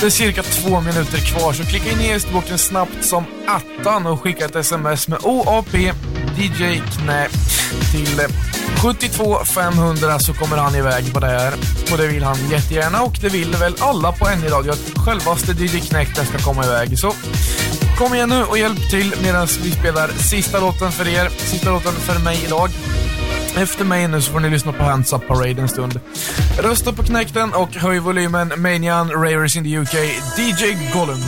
[0.00, 4.06] Det är cirka två minuter kvar, så klicka in i e gästboken snabbt som attan
[4.06, 5.74] och skicka ett sms med OAP
[6.36, 7.28] DJ Knä
[7.92, 8.26] till eh,
[8.82, 11.54] 72 500 så kommer han iväg på det här.
[11.92, 15.80] Och det vill han jättegärna och det vill väl alla på NJ-radio att självaste DJ
[15.80, 16.98] Knäckten ska komma iväg.
[16.98, 17.12] Så
[17.98, 21.28] kom igen nu och hjälp till medan vi spelar sista låten för er.
[21.28, 22.70] Sista låten för mig idag.
[23.56, 26.00] Efter mig nu så får ni lyssna på Hands Up Parade en stund.
[26.58, 29.94] Rösta på Knäckten och höj volymen Manian, Ravers in the UK,
[30.38, 31.18] DJ Gollum.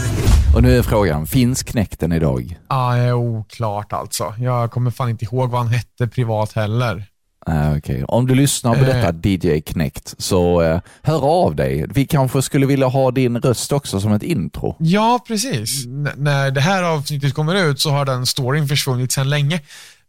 [0.55, 2.59] Och nu är frågan, finns knäkten idag?
[2.69, 4.35] Ja, det är oklart alltså.
[4.39, 7.05] Jag kommer fan inte ihåg vad han hette privat heller.
[7.47, 8.05] Ah, okej.
[8.05, 8.87] Om du lyssnar på Eh.
[8.87, 11.87] detta DJ Knäckt så eh, hör av dig.
[11.91, 14.77] Vi kanske skulle vilja ha din röst också som ett intro.
[14.79, 15.85] Ja, precis.
[15.87, 19.61] N- när det här avsnittet kommer ut så har den storyn försvunnit sedan länge.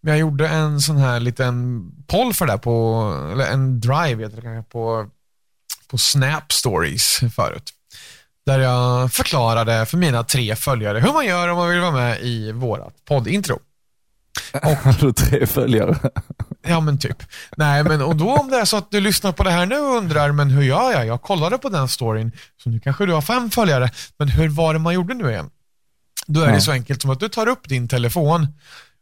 [0.01, 4.35] Men jag gjorde en sån här liten poll för det på, eller en drive heter
[4.35, 5.07] det kanske, på,
[5.87, 7.69] på Snap Stories förut.
[8.45, 12.21] Där jag förklarade för mina tre följare hur man gör om man vill vara med
[12.21, 13.59] i vårat poddintro.
[14.53, 15.97] Har du tre följare?
[16.67, 17.23] Ja men typ.
[17.57, 19.77] Nej men och då om det är så att du lyssnar på det här nu
[19.79, 21.05] och undrar, men hur gör jag?
[21.05, 22.31] Jag kollade på den storyn,
[22.63, 25.49] så nu kanske du har fem följare, men hur var det man gjorde nu igen?
[26.27, 26.59] Då är det Ja.
[26.61, 28.47] så enkelt som att du tar upp din telefon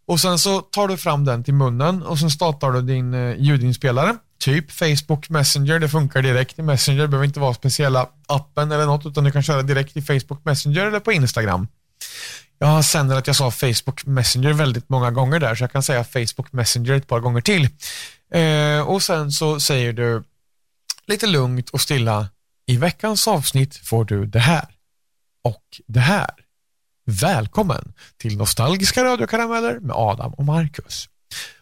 [0.07, 3.35] och sen så tar du fram den till munnen och sen startar du din eh,
[3.39, 4.15] ljudinspelare.
[4.39, 8.85] Typ Facebook Messenger, det funkar direkt i Messenger, det behöver inte vara speciella appen eller
[8.85, 11.67] något, utan du kan köra direkt i Facebook Messenger eller på Instagram.
[12.59, 16.03] Jag sänder att jag sa Facebook Messenger väldigt många gånger där, så jag kan säga
[16.03, 17.69] Facebook Messenger ett par gånger till.
[18.33, 20.23] Eh, och sen så säger du
[21.07, 22.27] lite lugnt och stilla,
[22.65, 24.65] i veckans avsnitt får du det här
[25.43, 26.29] och det här.
[27.09, 31.09] Välkommen till Nostalgiska radiokarameller med Adam och Marcus.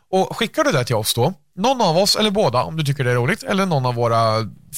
[0.10, 3.03] Och skickar du det till oss då, någon av oss eller båda om du tycker
[3.03, 4.21] det är roligt, eller någon av våra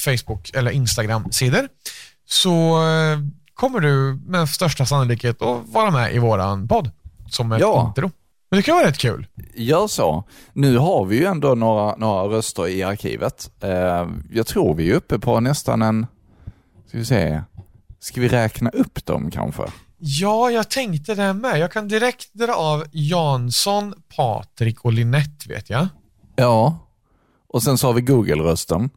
[0.04, 1.68] Facebook eller Instagram-sidor,
[2.26, 3.18] så eh,
[3.54, 6.90] kommer du med största sannolikhet att vara med i våran podd
[7.30, 7.86] som ett Ja.
[7.88, 8.10] intro.
[8.50, 9.26] Men det kan vara rätt kul.
[9.54, 10.24] Gör så.
[10.52, 13.50] Nu har vi ju ändå några, några röster i arkivet.
[13.60, 16.06] Eh, jag tror vi är uppe på nästan en,
[16.88, 17.42] ska vi se,
[18.00, 19.62] ska vi räkna upp dem kanske?
[19.98, 21.58] Ja, jag tänkte det med.
[21.58, 25.88] Jag kan direkt dra av Jansson, Patrik och Linette vet jag.
[26.36, 26.78] Ja.
[27.48, 28.90] Och sen så har vi Google-rösten.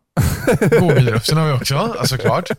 [0.79, 2.49] Google-rösten har vi också, ja, såklart.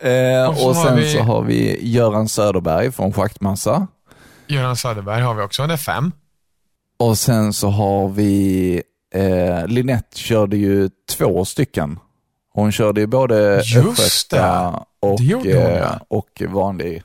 [0.00, 3.86] Eh, Och och har sen vi- så har vi Göran Söderberg från Schaktmassa.
[4.46, 6.12] Göran Söderberg har vi också, det är fem.
[6.98, 8.82] Och sen så har vi
[9.14, 11.98] eh, Linette körde ju två stycken.
[12.54, 14.78] Hon körde ju både Just östgöta det.
[15.08, 16.00] och, hon, eh, ja.
[16.08, 17.02] och vanlig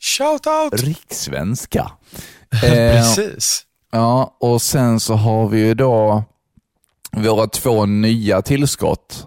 [0.00, 0.82] Shout out!
[0.82, 1.92] rikssvenska.
[2.52, 3.62] Eh, Precis.
[3.92, 6.24] ja, och sen så har vi ju då
[7.12, 9.26] våra två nya tillskott.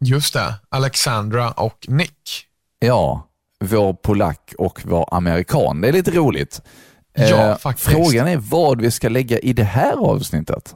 [0.00, 0.54] Just det.
[0.68, 2.44] Alexandra och Nick.
[2.78, 3.28] Ja,
[3.60, 5.80] vår polack och vår amerikan.
[5.80, 6.62] Det är lite roligt.
[7.18, 7.88] Eh, Ja, faktiskt.
[7.88, 10.74] Frågan är vad vi ska lägga i det här avsnittet.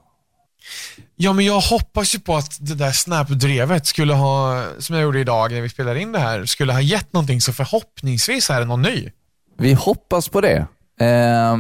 [1.23, 5.21] Ja, men jag hoppas ju på att det där Snap-drevet skulle ha, som jag gjorde
[5.21, 8.67] idag när vi spelade in det här, skulle ha gett någonting så förhoppningsvis är det
[8.67, 9.11] någon ny.
[9.59, 10.67] Vi hoppas på det.
[11.01, 11.07] Eh,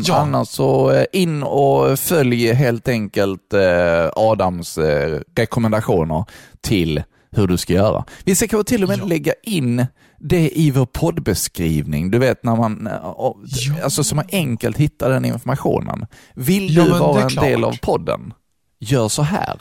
[0.04, 0.16] Ja.
[0.16, 6.24] Annars så eh, in och följ helt enkelt eh, Adams eh, rekommendationer
[6.62, 8.04] till hur du ska göra.
[8.24, 9.04] Vi ska kanske till och med Ja.
[9.04, 9.86] lägga in
[10.18, 12.10] det i vår poddbeskrivning.
[12.10, 16.06] Du vet när man, eh, alltså så man enkelt hittar den informationen.
[16.34, 17.44] Vill du vara en klart.
[17.44, 18.32] del av podden?
[18.80, 19.60] Gör så här.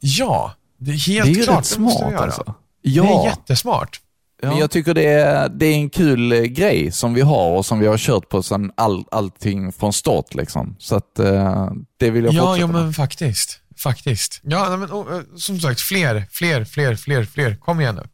[0.00, 1.58] Ja, det är helt det är klart.
[1.58, 2.54] rätt smart alltså.
[2.82, 4.00] Det är Ja, jättesmart.
[4.42, 7.66] men jag tycker det är, det är en kul eh, grej som vi har och
[7.66, 10.34] som vi har kört på sedan all, allting från start.
[10.34, 10.76] Liksom.
[10.78, 12.82] Så att eh, det vill jag Ja, fortsätta ja, med.
[12.82, 13.60] men faktiskt.
[13.76, 14.40] Faktiskt.
[14.42, 17.56] Ja, men och, eh, som sagt, fler, fler, fler, fler, fler.
[17.56, 18.08] Kom igen nu.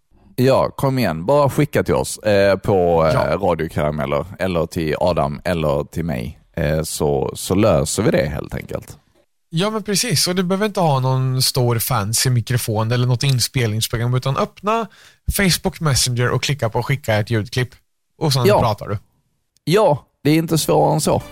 [0.44, 1.26] Ja, kom igen.
[1.26, 3.36] Bara skicka till oss eh, på eh, Ja.
[3.36, 6.40] Radio Karameller eller till Adam eller till mig.
[6.56, 8.96] Eh, så, så löser vi det helt enkelt.
[9.52, 10.26] Ja, men precis.
[10.28, 14.86] Och du behöver inte ha någon stor fancy mikrofon eller något inspelningsprogram, utan öppna
[15.36, 17.70] Facebook Messenger och klicka på skicka ett ljudklipp.
[18.18, 18.60] Och sen Ja.
[18.60, 18.98] pratar du.
[19.64, 21.22] Ja, det är inte svårare än så.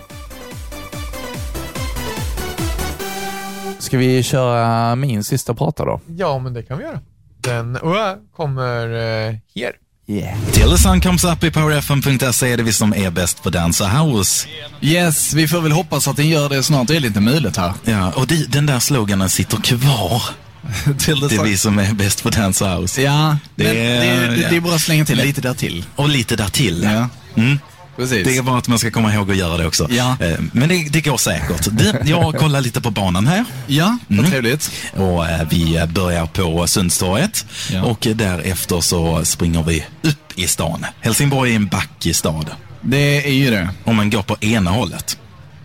[3.79, 6.01] Ska vi köra min sista prata då?
[6.17, 6.99] Ja, men det kan vi göra.
[7.37, 9.73] Den uh, kommer uh, här.
[10.09, 10.37] Yeah.
[10.51, 13.87] Till the sun comes up i powerfm.se är det vi som är bäst på Dansa
[13.87, 14.47] House.
[14.81, 16.87] Yes, vi får väl hoppas att den gör det snart.
[16.87, 17.73] Det är lite mulet här.
[17.83, 20.21] Ja, och det, den där sloganen sitter kvar.
[20.99, 23.01] Till Det är vi som är bäst på Dansa House.
[23.01, 24.47] Ja, Det det, är- det, det, det, ja.
[24.49, 25.85] är bara att slänga till lite där till.
[25.95, 26.83] Och lite där till.
[26.83, 27.09] Ja.
[27.41, 27.59] Mm.
[27.99, 28.27] Precis.
[28.27, 29.87] Det är bara att man ska komma ihåg att göra det också.
[29.91, 30.17] Ja.
[30.19, 31.67] Eh, Men det, det går säkert.
[32.05, 33.45] Jag kollar lite på banan här.
[33.67, 34.31] Ja, vad Mm.
[34.31, 34.71] trevligt.
[34.95, 37.83] Och eh, vi börjar på Sundstorget Ja.
[37.83, 40.85] och därefter så springer vi upp i stan.
[41.01, 42.49] Helsingborg är en backig stad.
[42.81, 43.69] Det är ju det.
[43.83, 45.17] Om man går på ena hållet.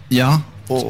[0.08, 0.40] Ja,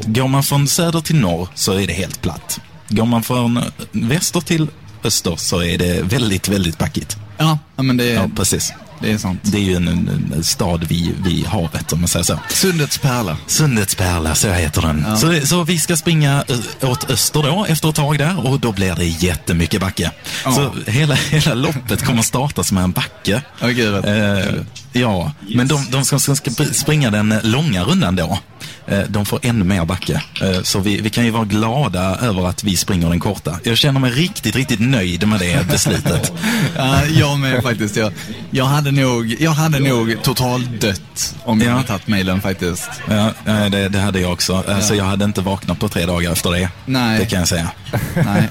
[0.05, 2.59] Går man från söder till norr så är det helt platt.
[2.89, 3.59] Går man från
[3.91, 4.67] väster till
[5.03, 7.17] öster så är det väldigt, väldigt backigt.
[7.37, 8.73] ja, ja men det, Ja, precis.
[9.05, 9.39] Det är sant.
[9.43, 12.39] Det är ju en, en, en stad vid, vid havet om man säger så.
[12.49, 13.37] Sundets pärla.
[13.47, 15.05] Sundets pärla, så heter den.
[15.07, 15.17] Ja.
[15.17, 16.43] Så, så vi ska springa
[16.81, 20.11] åt öster då, efter ett tag där, och då blir det jättemycket backe.
[20.45, 20.51] Ja.
[20.51, 23.41] Så hela, hela loppet kommer starta som en backe.
[23.61, 24.45] Åh gud, vad Eh,
[24.95, 28.39] ja, men de, de som ska sp- springa den långa rundan då,
[28.87, 30.21] eh, de får ännu mer backe.
[30.41, 33.59] Eh, så vi, vi kan ju vara glada över att vi springer den korta.
[33.63, 36.31] Jag känner mig riktigt, riktigt nöjd med det beslutet.
[36.77, 37.95] Ja, jag med faktiskt.
[37.95, 38.13] Jag,
[38.51, 41.75] jag, hade nog, jag hade nog totalt dött om jag Ja.
[41.75, 42.89] hade tagit mailen faktiskt.
[43.09, 44.63] Ja, eh, det, det hade jag också.
[44.67, 46.69] Alltså, jag hade inte vaknat på tre dagar efter det.
[46.85, 47.19] Nej.
[47.19, 47.71] Det kan jag säga.
[48.15, 48.49] Nej.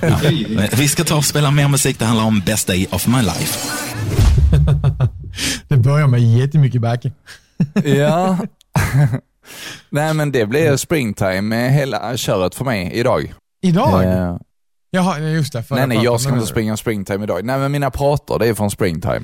[0.48, 1.98] Men Vi ska ta och spela mer musik.
[1.98, 3.59] Det handlar om Best Day of My Life.
[5.68, 7.05] Det börjar med jättemycket back.
[7.85, 8.38] Ja.
[9.90, 13.35] Nej men det blir springtime hela köret för mig idag.
[13.62, 14.05] Idag?
[14.05, 14.37] Eh,
[14.90, 15.64] Jaha, just det.
[15.70, 17.44] nej nej, jag ska inte springa springtime idag.
[17.44, 19.23] Nej men mina prator, det är från springtime.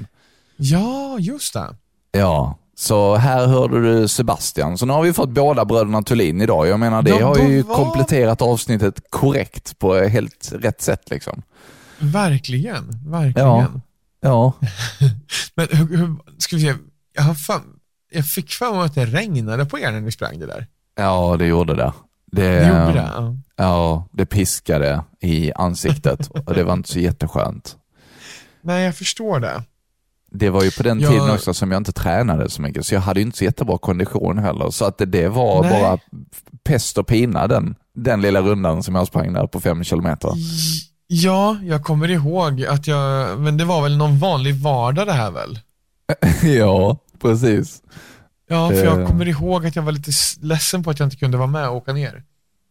[0.56, 1.66] Ja, just det.
[2.12, 4.78] Ja, så här hörde du Sebastian.
[4.78, 6.66] Så nu har vi fått båda bröderna Thulin idag.
[6.68, 11.42] Jag menar det har de ju var- kompletterat avsnittet korrekt på helt rätt sätt liksom.
[11.98, 13.48] Verkligen, verkligen.
[13.48, 13.66] Ja.
[14.20, 14.52] Ja.
[15.54, 16.74] Men hur, hur, ska vi se,
[17.14, 17.62] jag, har fan,
[18.12, 20.66] jag fick för mig att det regnade på er när ni sprang det där.
[20.96, 21.92] Ja, det gjorde det.
[22.32, 23.10] Det, Det gjorde det?
[23.16, 23.36] Ja.
[23.56, 27.76] Ja, det piskade i ansiktet och det var inte så jätteskönt.
[28.62, 29.62] Nej, jag förstår det.
[30.32, 32.94] Det var ju på den Jag- tiden också som jag inte tränade så mycket, så
[32.94, 34.70] jag hade ju inte så jättebra kondition heller.
[34.70, 35.82] Så att det, det var Nej.
[35.82, 35.98] bara
[36.64, 40.32] pest och pina den, den lilla rundan som jag sprang där på fem kilometer.
[41.12, 45.30] Ja, jag kommer ihåg att jag, men det var väl någon vanlig vardag det här
[45.30, 45.58] väl?
[46.58, 47.82] ja, precis.
[48.48, 49.06] Ja, för jag Eh.
[49.06, 51.76] kommer ihåg att jag var lite ledsen på att jag inte kunde vara med och
[51.76, 52.22] åka ner.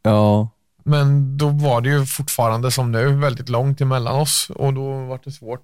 [0.04, 0.50] Ja,
[0.84, 5.20] Men då var det ju fortfarande som nu väldigt långt emellan oss och då var
[5.24, 5.62] det svårt.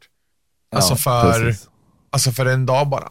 [0.76, 1.70] Alltså ja, för, precis.
[2.12, 3.10] alltså för en dag bara.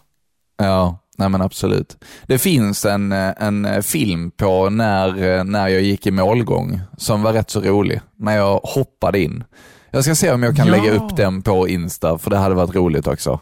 [0.57, 1.96] Ja, nej men absolut.
[2.27, 7.22] Det finns en, eh, en film på när, eh, när jag gick i målgång som
[7.22, 9.44] var rätt så rolig, när jag hoppade in.
[9.90, 10.72] Jag ska se om jag kan Ja.
[10.77, 13.40] lägga upp den på Insta, för det hade varit roligt också.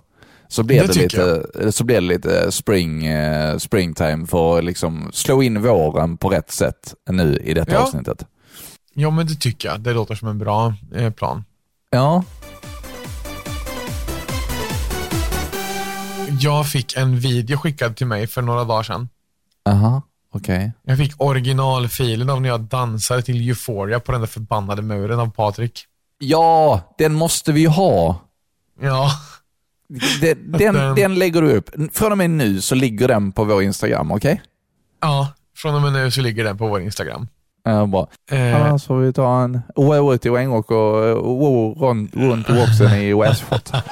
[0.49, 5.11] Så blev Det det, lite, så blev det lite spring, eh, springtime för att liksom
[5.12, 7.79] slå in våren på rätt sätt nu i detta Ja.
[7.79, 8.27] avsnittet.
[8.95, 9.81] Ja, men det tycker jag.
[9.81, 11.45] Det låter som en bra eh, plan.
[11.91, 12.25] Ja,
[16.41, 19.09] Jag fick en video skickad till mig för några dagar sedan.
[19.68, 20.03] aha,
[20.35, 20.72] okej.
[20.83, 25.30] Jag fick originalfilen av när jag dansade till Euphoria på den där förbannade muren av
[25.30, 25.85] Patrik.
[26.18, 28.16] Ja, den måste vi ju ha.
[28.80, 29.11] Ja,
[30.20, 31.70] Den, den, Den- lägger du upp.
[31.93, 34.43] Från och med nu så ligger den på vår Instagram, okej?
[35.01, 35.28] ja.
[35.57, 37.28] Från och med nu så ligger den på vår Instagram.
[37.64, 38.09] Ja, bra.
[38.30, 42.93] Eh, Annars får vi ta en wow i Wengåk och eh, wow runt, runt Woxen
[42.93, 43.61] i Westford.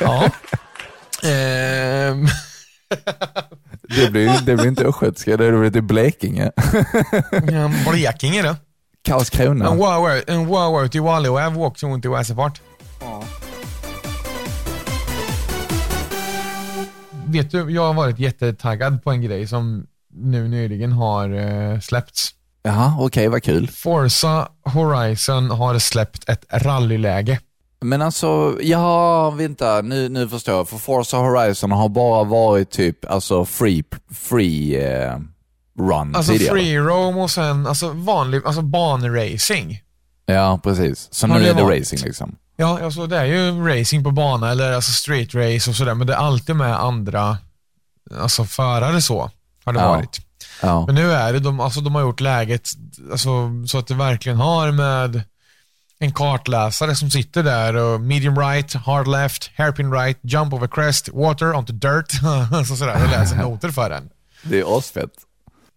[0.00, 0.30] ja.
[1.22, 2.26] Ehm,
[3.96, 6.50] Det blir, det blir inte östgötska, det blir till Blekinge.
[7.52, 8.56] ja, Blekinge då.
[9.04, 9.70] Karlskrona.
[9.70, 12.60] En wow en wow ut i Wallöv och också ont i Västerfart.
[17.26, 22.30] Vet du, jag har varit jättetaggad på en grej som nu nyligen har eh, släppts.
[22.62, 23.68] Jaha, okej, vad kul.
[23.68, 27.38] Forza Horizon har släppt ett rallyläge.
[27.80, 30.68] Men alltså, ja, vänta, nu, nu förstår jag.
[30.68, 35.16] För Forza Horizon har bara varit typ alltså free, free eh,
[35.78, 36.54] run Alltså tidigare.
[36.54, 39.80] free roam och sen alltså vanlig, alltså banracing.
[40.26, 41.08] Ja, precis.
[41.10, 41.80] Så Har nu det är det varit?
[41.80, 42.36] racing liksom.
[42.56, 46.06] Ja, alltså det är ju racing på bana eller alltså street race och sådär, men
[46.06, 47.38] det är alltid med andra
[48.20, 49.30] alltså förare så,
[49.64, 49.88] har det Ja.
[49.88, 50.18] varit.
[50.62, 50.86] Ja.
[50.86, 52.68] Men nu är det, de, alltså de har gjort läget
[53.12, 53.30] alltså,
[53.66, 55.22] så att det verkligen har med
[56.02, 61.08] en kartläsare som sitter där och medium right, hard left, hairpin right, jump over crest,
[61.12, 62.22] water onto dirt.
[62.52, 64.10] alltså sådär, och läser noter för den.
[64.42, 65.10] Det är asfett.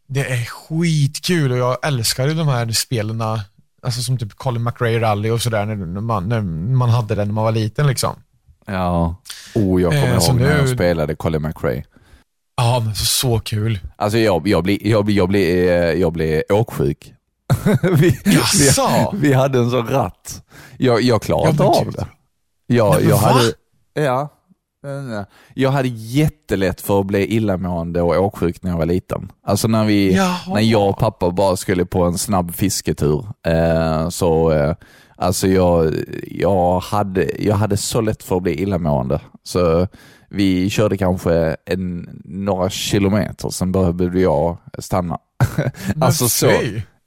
[0.07, 4.99] Det är skitkul och jag älskar ju de här spelen, alltså som typ Colin McRae
[4.99, 6.41] Rally och sådär när, man, när
[6.76, 8.15] man hade den när man var liten liksom.
[8.65, 9.15] Ja.
[9.55, 11.84] Oh, jag kommer Eh, så ihåg när jag nu- spelade Colin McRae.
[12.57, 13.80] Ja, men så, så kul.
[13.95, 17.13] Alltså jag, jag blir jag blir, jag blir, eh, jag blir åksjuk.
[17.97, 19.14] vi, vi, Jaså?
[19.16, 20.43] vi hade en sån ratt.
[20.78, 22.08] Jag, jag klarade inte av det.
[22.68, 23.28] Jag, Nej, jag va?
[23.28, 23.54] hade,
[24.08, 24.30] ja.
[25.54, 29.32] Jag hade jättelätt för att bli illamående och åksjuk när jag var liten.
[29.47, 30.38] Alltså när, vi, Jaha.
[30.47, 33.26] när jag och pappa bara skulle på en snabb fisketur.
[33.47, 34.76] Eh, så eh,
[35.16, 35.93] alltså jag,
[36.28, 39.22] jag, hade, jag hade så lätt för att bli illamående.
[39.43, 39.88] Så
[40.30, 45.18] vi körde kanske en, några kilometer, sen behövde jag stanna.
[45.93, 46.51] Men alltså så.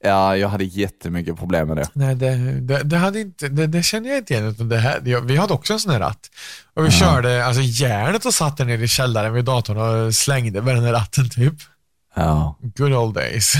[0.06, 1.88] Ja, jag hade jättemycket problem med det.
[1.92, 4.46] Nej, det, det, det, hade inte, det, det känner jag inte igen.
[4.46, 6.30] Utan det här, jag, vi hade också en sån här ratt.
[6.74, 9.76] Och vi körde alltså järnet och satt där nere i källaren vid datorn
[10.06, 11.54] och slängde med den här ratten typ.
[12.14, 13.54] Ja, Good old days.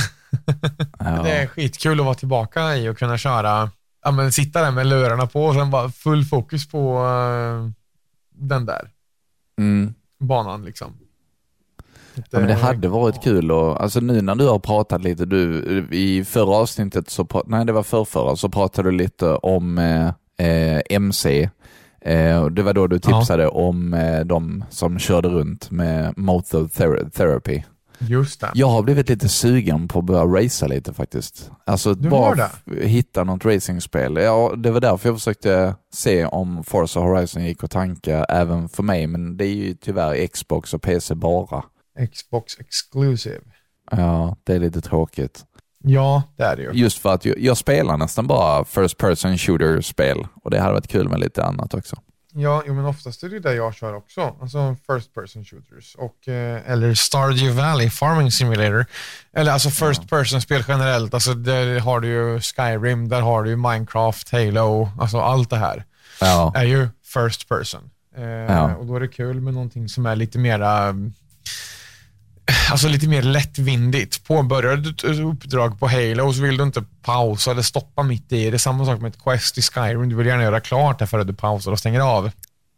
[0.99, 1.23] ja.
[1.23, 3.71] Det är skitkul att vara tillbaka i och kunna köra,
[4.05, 7.71] ja men sitta där med lurarna på och sen bara full fokus på eh,
[8.35, 8.91] den där
[9.59, 9.95] Mm.
[10.21, 10.99] banan liksom.
[12.17, 15.63] Ja, men det hade varit kul och alltså nu när du har pratat lite, du
[15.91, 20.07] i förra avsnittet, så nej det var förrförra, så pratade du lite om eh,
[20.49, 21.51] eh, MC.
[22.01, 26.69] Eh, och det var då du tipsade om eh, de som körde runt med motor
[26.69, 27.63] thera- therapy.
[27.99, 28.51] Just det.
[28.55, 31.51] Jag har blivit lite sugen på att börja racea lite faktiskt.
[31.65, 32.87] Alltså Du bara det?
[32.87, 34.17] hitta något racingspel.
[34.17, 38.83] Ja, det var därför jag försökte se om Forza Horizon gick att tanka även för
[38.83, 41.63] mig, men det är ju tyvärr Xbox och PC bara.
[42.13, 43.41] Xbox exclusive.
[43.91, 45.45] Ja, det är lite tråkigt.
[45.85, 46.71] Ja, det är det ju.
[46.73, 50.89] Just för att jag, jag spelar nästan bara first person shooter-spel och det hade varit
[50.89, 51.97] kul med lite annat också.
[52.39, 54.37] Ja, jo, men oftast är det det jag kör också.
[54.41, 55.95] Alltså first person shooters.
[55.95, 58.87] Och, eh, eller Stardew Valley Farming Simulator.
[59.33, 61.15] Eller alltså first person spel generellt.
[61.15, 65.57] Alltså där har du ju Skyrim, där har du ju Minecraft, Halo, alltså allt det
[65.57, 65.85] här
[66.21, 67.91] Ja, är ju first person.
[68.17, 68.75] Eh, Ja.
[68.77, 71.13] Och då är det kul med någonting som är lite mera mm,
[72.71, 74.25] Alltså lite mer lättvindigt.
[74.25, 78.51] Påbörjar du ett uppdrag på Halo så vill du inte pausa eller stoppa mitt i.
[78.51, 80.09] Det är samma sak med ett quest i Skyrim.
[80.09, 82.31] Du vill gärna göra klart det före du pausar och stänger av.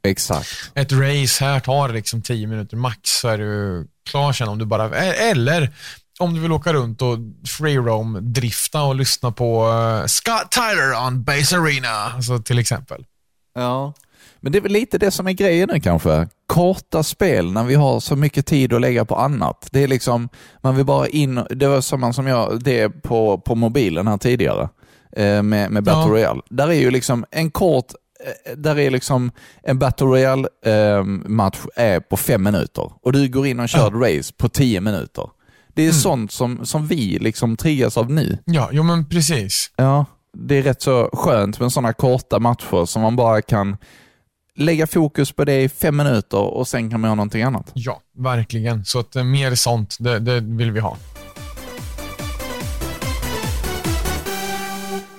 [0.04, 0.48] exakt.
[0.74, 4.64] Ett race här tar liksom 10 minuter max så är du klar sen om du
[4.64, 5.72] bara, eller
[6.18, 11.06] om du vill åka runt och free roam drifta och lyssna på eh, Scott Tyler
[11.06, 13.04] on Base Arena, alltså till exempel.
[13.54, 13.94] Ja.
[14.40, 16.28] Men det är väl lite det som är grejen nu kanske.
[16.46, 19.68] Korta spel när vi har så mycket tid att lägga på annat.
[19.72, 20.28] Det är liksom,
[20.62, 24.68] man vill bara in, det var samma som jag, det på, på mobilen här tidigare
[25.16, 26.08] eh, med, med Battle Ja.
[26.08, 26.40] Royale.
[26.50, 27.92] Där är ju liksom en kort,
[28.46, 29.30] eh, där är liksom
[29.62, 33.86] en Battle Royale eh, match är på fem minuter och du går in och kör
[33.86, 35.30] ett race på tio minuter.
[35.74, 38.38] Det är sånt som, som vi liksom triggas av nu.
[38.44, 39.70] Ja, jo men precis.
[39.76, 43.76] Ja, det är rätt så skönt med sådana korta matcher som man bara kan
[44.58, 47.70] lägga fokus på det i fem minuter och sen kan man göra någonting annat.
[47.74, 48.84] Ja, verkligen.
[48.84, 50.96] Så att eh, mer sånt, det, det vill vi ha.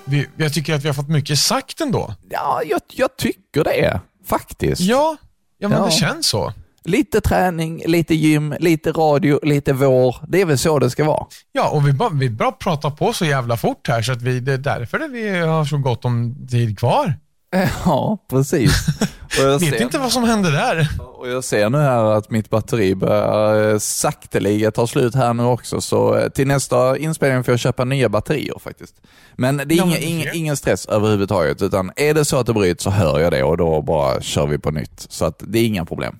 [0.04, 2.14] vi, jag tycker att vi har fått mycket sagt ändå.
[2.30, 4.80] Ja, jag, jag tycker det faktiskt.
[4.80, 5.16] Ja,
[5.58, 5.84] ja men Ja.
[5.84, 6.52] det känns så.
[6.84, 10.16] Lite träning, lite gym, lite radio, lite vår.
[10.28, 11.26] Det är väl så det ska vara.
[11.52, 14.40] Ja, och vi bara, vi bara pratar på så jävla fort här så att vi,
[14.40, 17.14] det är därför det vi har så gott om tid kvar.
[17.84, 18.86] Ja, precis.
[19.38, 20.88] Jag, Vet ser, inte vad som hände där.
[21.18, 25.42] och jag ser nu här att mitt batteri börjar eh, sakteliga ta slut här nu
[25.44, 28.94] också, så eh, till nästa inspelning får jag köpa nya batterier faktiskt.
[29.36, 32.46] Men det är Ja, inga, men ingen, ingen stress överhuvudtaget, utan är det så att
[32.46, 35.06] det bryts så hör jag det och då bara kör vi på nytt.
[35.08, 36.18] Så att det är inga problem.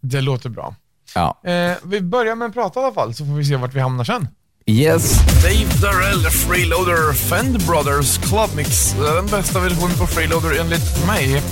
[0.00, 0.74] Det låter bra.
[1.14, 1.40] Ja.
[1.44, 3.80] Eh, vi börjar med att prata i alla fall, så får vi se vart vi
[3.80, 4.28] hamnar sen.
[4.70, 5.18] Yes.
[5.42, 8.94] Dave Darrell Freeloader Fend Brothers Club Mix.
[8.98, 11.42] Det är den bästa versionen på Freeloader enligt mig.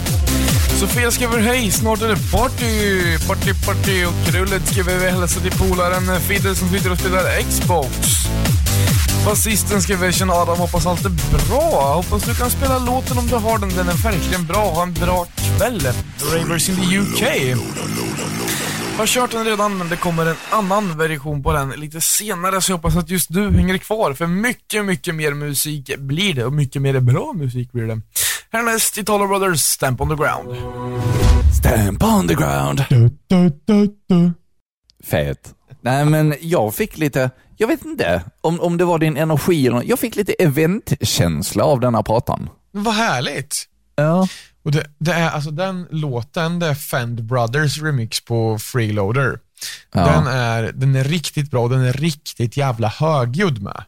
[0.81, 5.51] Sofia skriver hej, snart är det party, party, party och Krullet skriver vi hälsa till
[5.51, 7.89] polaren Fidel som sitter och spelar Xbox.
[9.25, 11.13] Basisten skriver tjena Adam, hoppas allt är
[11.49, 11.95] bra.
[11.95, 14.71] Hoppas du kan spela låten om du har den, den är verkligen bra.
[14.71, 15.27] Ha en bra
[15.59, 15.89] kväll.
[16.35, 17.23] Ravers in the UK.
[18.99, 22.61] Jag har kört den redan, men det kommer en annan version på den lite senare,
[22.61, 26.45] så jag hoppas att just du hänger kvar, för mycket, mycket mer musik blir det
[26.45, 28.01] och mycket mer bra musik blir det.
[28.53, 30.57] Härnäst Italo Brothers, Stamp on the Ground.
[31.59, 32.85] Stamp on the ground.
[35.05, 35.55] Fet.
[35.81, 39.77] Nej men jag fick lite, jag vet inte om, om det var din energi eller
[39.77, 39.87] något.
[39.87, 42.49] jag fick lite eventkänsla av denna pratan.
[42.71, 43.65] Vad härligt!
[43.97, 44.29] Ja.
[44.63, 49.39] Och det, det är alltså den låten, det är Fend Brothers remix på Freeloader.
[49.93, 50.07] Ja.
[50.07, 53.85] Den, är, den är riktigt bra och den är riktigt jävla högljudd med.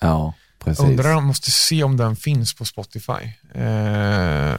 [0.00, 0.84] Ja, precis.
[0.84, 3.12] Undrar om måste se om den finns på Spotify.
[3.54, 4.54] Eh,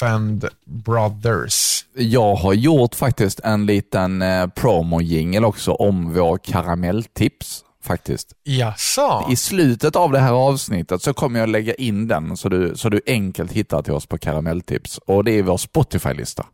[0.00, 1.84] Fend Brothers.
[1.94, 8.32] Jag har gjort faktiskt en liten eh, promo-jingel också om vår karamelltips faktiskt.
[8.44, 9.28] Jaså?
[9.30, 12.88] I slutet av det här avsnittet så kommer jag lägga in den så du, så
[12.88, 16.46] du enkelt hittar till oss på karamelltips och det är vår Spotify-lista.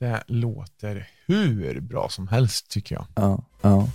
[0.00, 3.06] Det låter hur bra som helst tycker jag.
[3.14, 3.88] Ja, ja.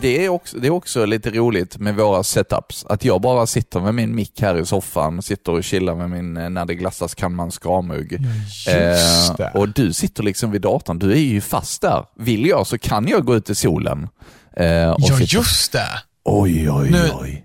[0.00, 2.84] Det är, också, det är också lite roligt med våra setups.
[2.88, 6.36] Att jag bara sitter med min mick här i soffan, sitter och chillar med min
[6.36, 8.12] eh, När det glassas kan man skramugg.
[8.68, 12.04] Eh, och du sitter liksom vid datorn, du är ju fast där.
[12.16, 14.08] Vill jag så kan jag gå ut i solen.
[14.56, 15.88] Eh, och Ja, sitta- just det.
[16.24, 17.42] Oj, oj, Nu- oj.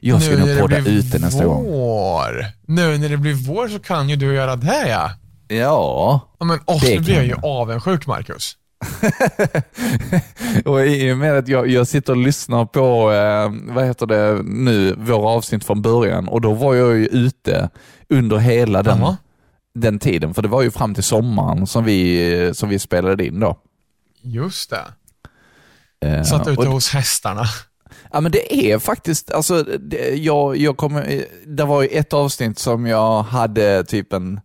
[0.00, 1.64] Jag ska nog podda ute nästa gång.
[1.64, 2.46] vår.
[2.66, 5.10] Nu när det blir vår så kan ju du göra det ja.
[5.48, 8.56] Ja, ja men åh, Det nu blir jag ju avundsjuk Marcus.
[10.64, 14.42] Och i och med att jag, jag sitter och lyssnar på, eh, vad heter det
[14.44, 17.70] nu, våra avsnitt från början och då var jag ju ute
[18.08, 18.98] under hela den,
[19.74, 23.40] den tiden, för det var ju fram till sommaren som vi, som vi spelade in
[23.40, 23.58] då.
[24.22, 24.84] Just det.
[26.08, 27.44] Eh, Satt ute och- hos hästarna.
[28.12, 32.58] Ja men det är faktiskt, alltså, det, jag, jag kommer, det var ju ett avsnitt
[32.58, 34.40] som jag hade typ en,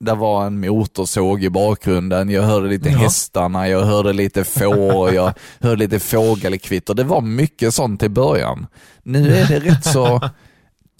[0.00, 2.98] det var en motorsåg i bakgrunden, jag hörde lite Ja.
[2.98, 6.94] hästarna, jag hörde lite får, jag hörde lite fågelkvitter.
[6.94, 8.66] Det var mycket sånt i början.
[9.02, 10.20] Nu är det rätt så,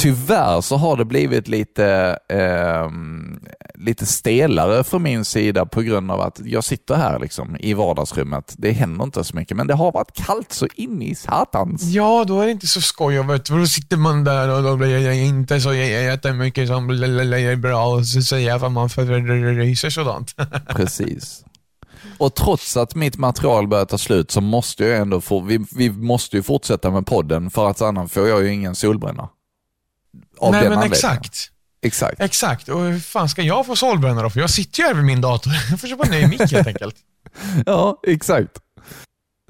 [0.01, 3.40] tyvärr så har det blivit lite, ehm,
[3.74, 8.55] lite stelare från min sida på grund av att jag sitter här liksom i vardagsrummet.
[8.59, 11.82] Det händer inte så mycket, men det har varit kallt så in i satans.
[11.82, 13.22] Ja, då är det inte så skoj.
[13.22, 17.57] Vet, för då sitter man där och då blir det inte så jättemycket som blir
[17.57, 20.34] bra och så säger jag vad man förryser sådant.
[20.68, 21.44] Precis.
[22.18, 25.90] Och trots att mitt material börjar ta slut så måste jag ändå få, vi, vi
[25.90, 29.28] måste ju fortsätta med podden för att annars får jag ju ingen solbränna.
[30.41, 30.93] Av Nej den men anledningen.
[30.93, 31.51] exakt.
[31.82, 32.20] Exakt.
[32.20, 32.68] Exakt.
[32.68, 34.30] Och hur fan ska jag få solbränna då?
[34.30, 35.53] För jag sitter ju här vid min dator.
[35.70, 36.97] Jag får köpa en ny mick helt enkelt.
[37.66, 38.59] Ja, exakt.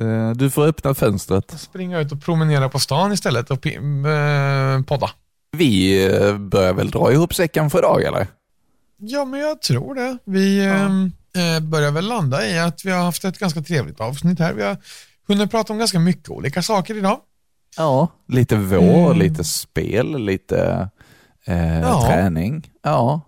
[0.01, 1.61] Eh, Du får öppna fönstret.
[1.61, 5.11] Springa ut och promenera på stan istället och eh, podda.
[5.57, 8.26] Vi eh, börjar väl dra ihop säcken för idag eller?
[8.97, 10.18] Ja, men jag tror det.
[10.24, 14.38] Vi ehm, eh, börjar väl landa i att vi har haft ett ganska trevligt avsnitt
[14.38, 14.53] här.
[14.53, 14.76] Vi har
[15.28, 17.20] hunnit prata om ganska mycket olika saker idag.
[17.77, 18.09] Ja.
[18.29, 19.18] Lite vår, Mm.
[19.18, 20.89] lite spel, lite
[21.47, 22.03] eh, Ja.
[22.07, 22.71] träning.
[22.83, 23.21] Ja.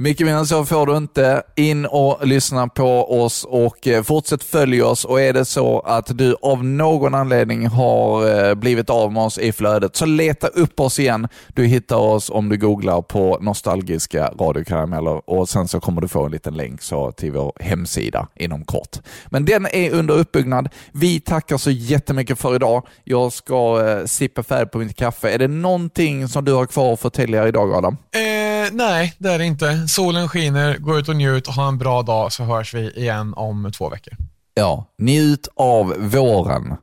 [0.00, 1.42] Mycket mer än så får du inte.
[1.56, 6.18] In och lyssna på oss och eh, fortsätt följa oss och är det så att
[6.18, 10.80] du av någon anledning har eh, blivit av med oss i flödet så leta upp
[10.80, 11.28] oss igen.
[11.48, 16.24] Du hittar oss om du googlar på nostalgiska radiokarameller och sen så kommer du få
[16.24, 18.96] en liten länk så till vår hemsida inom kort.
[19.26, 20.68] Men den är under uppbyggnad.
[20.92, 22.86] Vi tackar så jättemycket för idag.
[23.04, 25.30] Jag ska eh, sippa färdigt på mitt kaffe.
[25.30, 27.96] Är det någonting som du har kvar att förtälja idag Adam?
[28.12, 28.39] Eh,
[28.72, 29.88] nej, det är det inte.
[29.88, 33.34] Solen skiner, gå ut och njut och ha en bra dag så hörs vi igen
[33.36, 34.14] om två veckor.
[34.54, 36.76] Ja, njut av våren.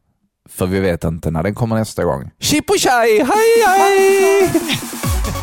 [0.49, 2.29] för vi vet inte när den kommer nästa gång.
[2.39, 4.61] Chip och chai, hej hej!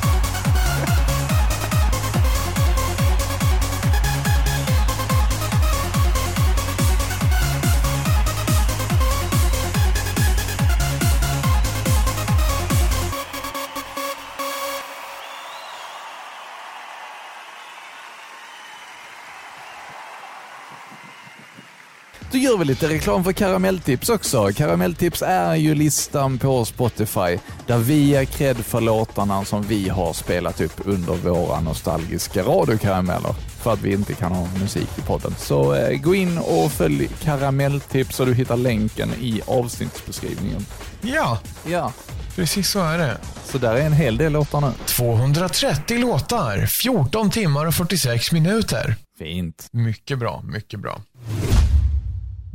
[22.44, 24.50] gör vi lite reklam för Karamelltips också.
[24.56, 30.12] Karamelltips är ju listan på Spotify där vi ger cred för låtarna som vi har
[30.12, 35.34] spelat upp under våra nostalgiska radiokarameller för att vi inte kan ha musik i podden.
[35.38, 40.66] Så eh, gå in och följ Karamelltips och du hittar länken i avsnittsbeskrivningen.
[41.02, 41.92] Ja, Ja,
[42.36, 43.16] precis så är det.
[43.44, 44.72] så där är en hel del låtar nu.
[44.86, 48.96] 230 låtar, 14 timmar och 46 minuter.
[49.18, 49.68] Fint.
[49.72, 51.00] Mycket bra, mycket bra.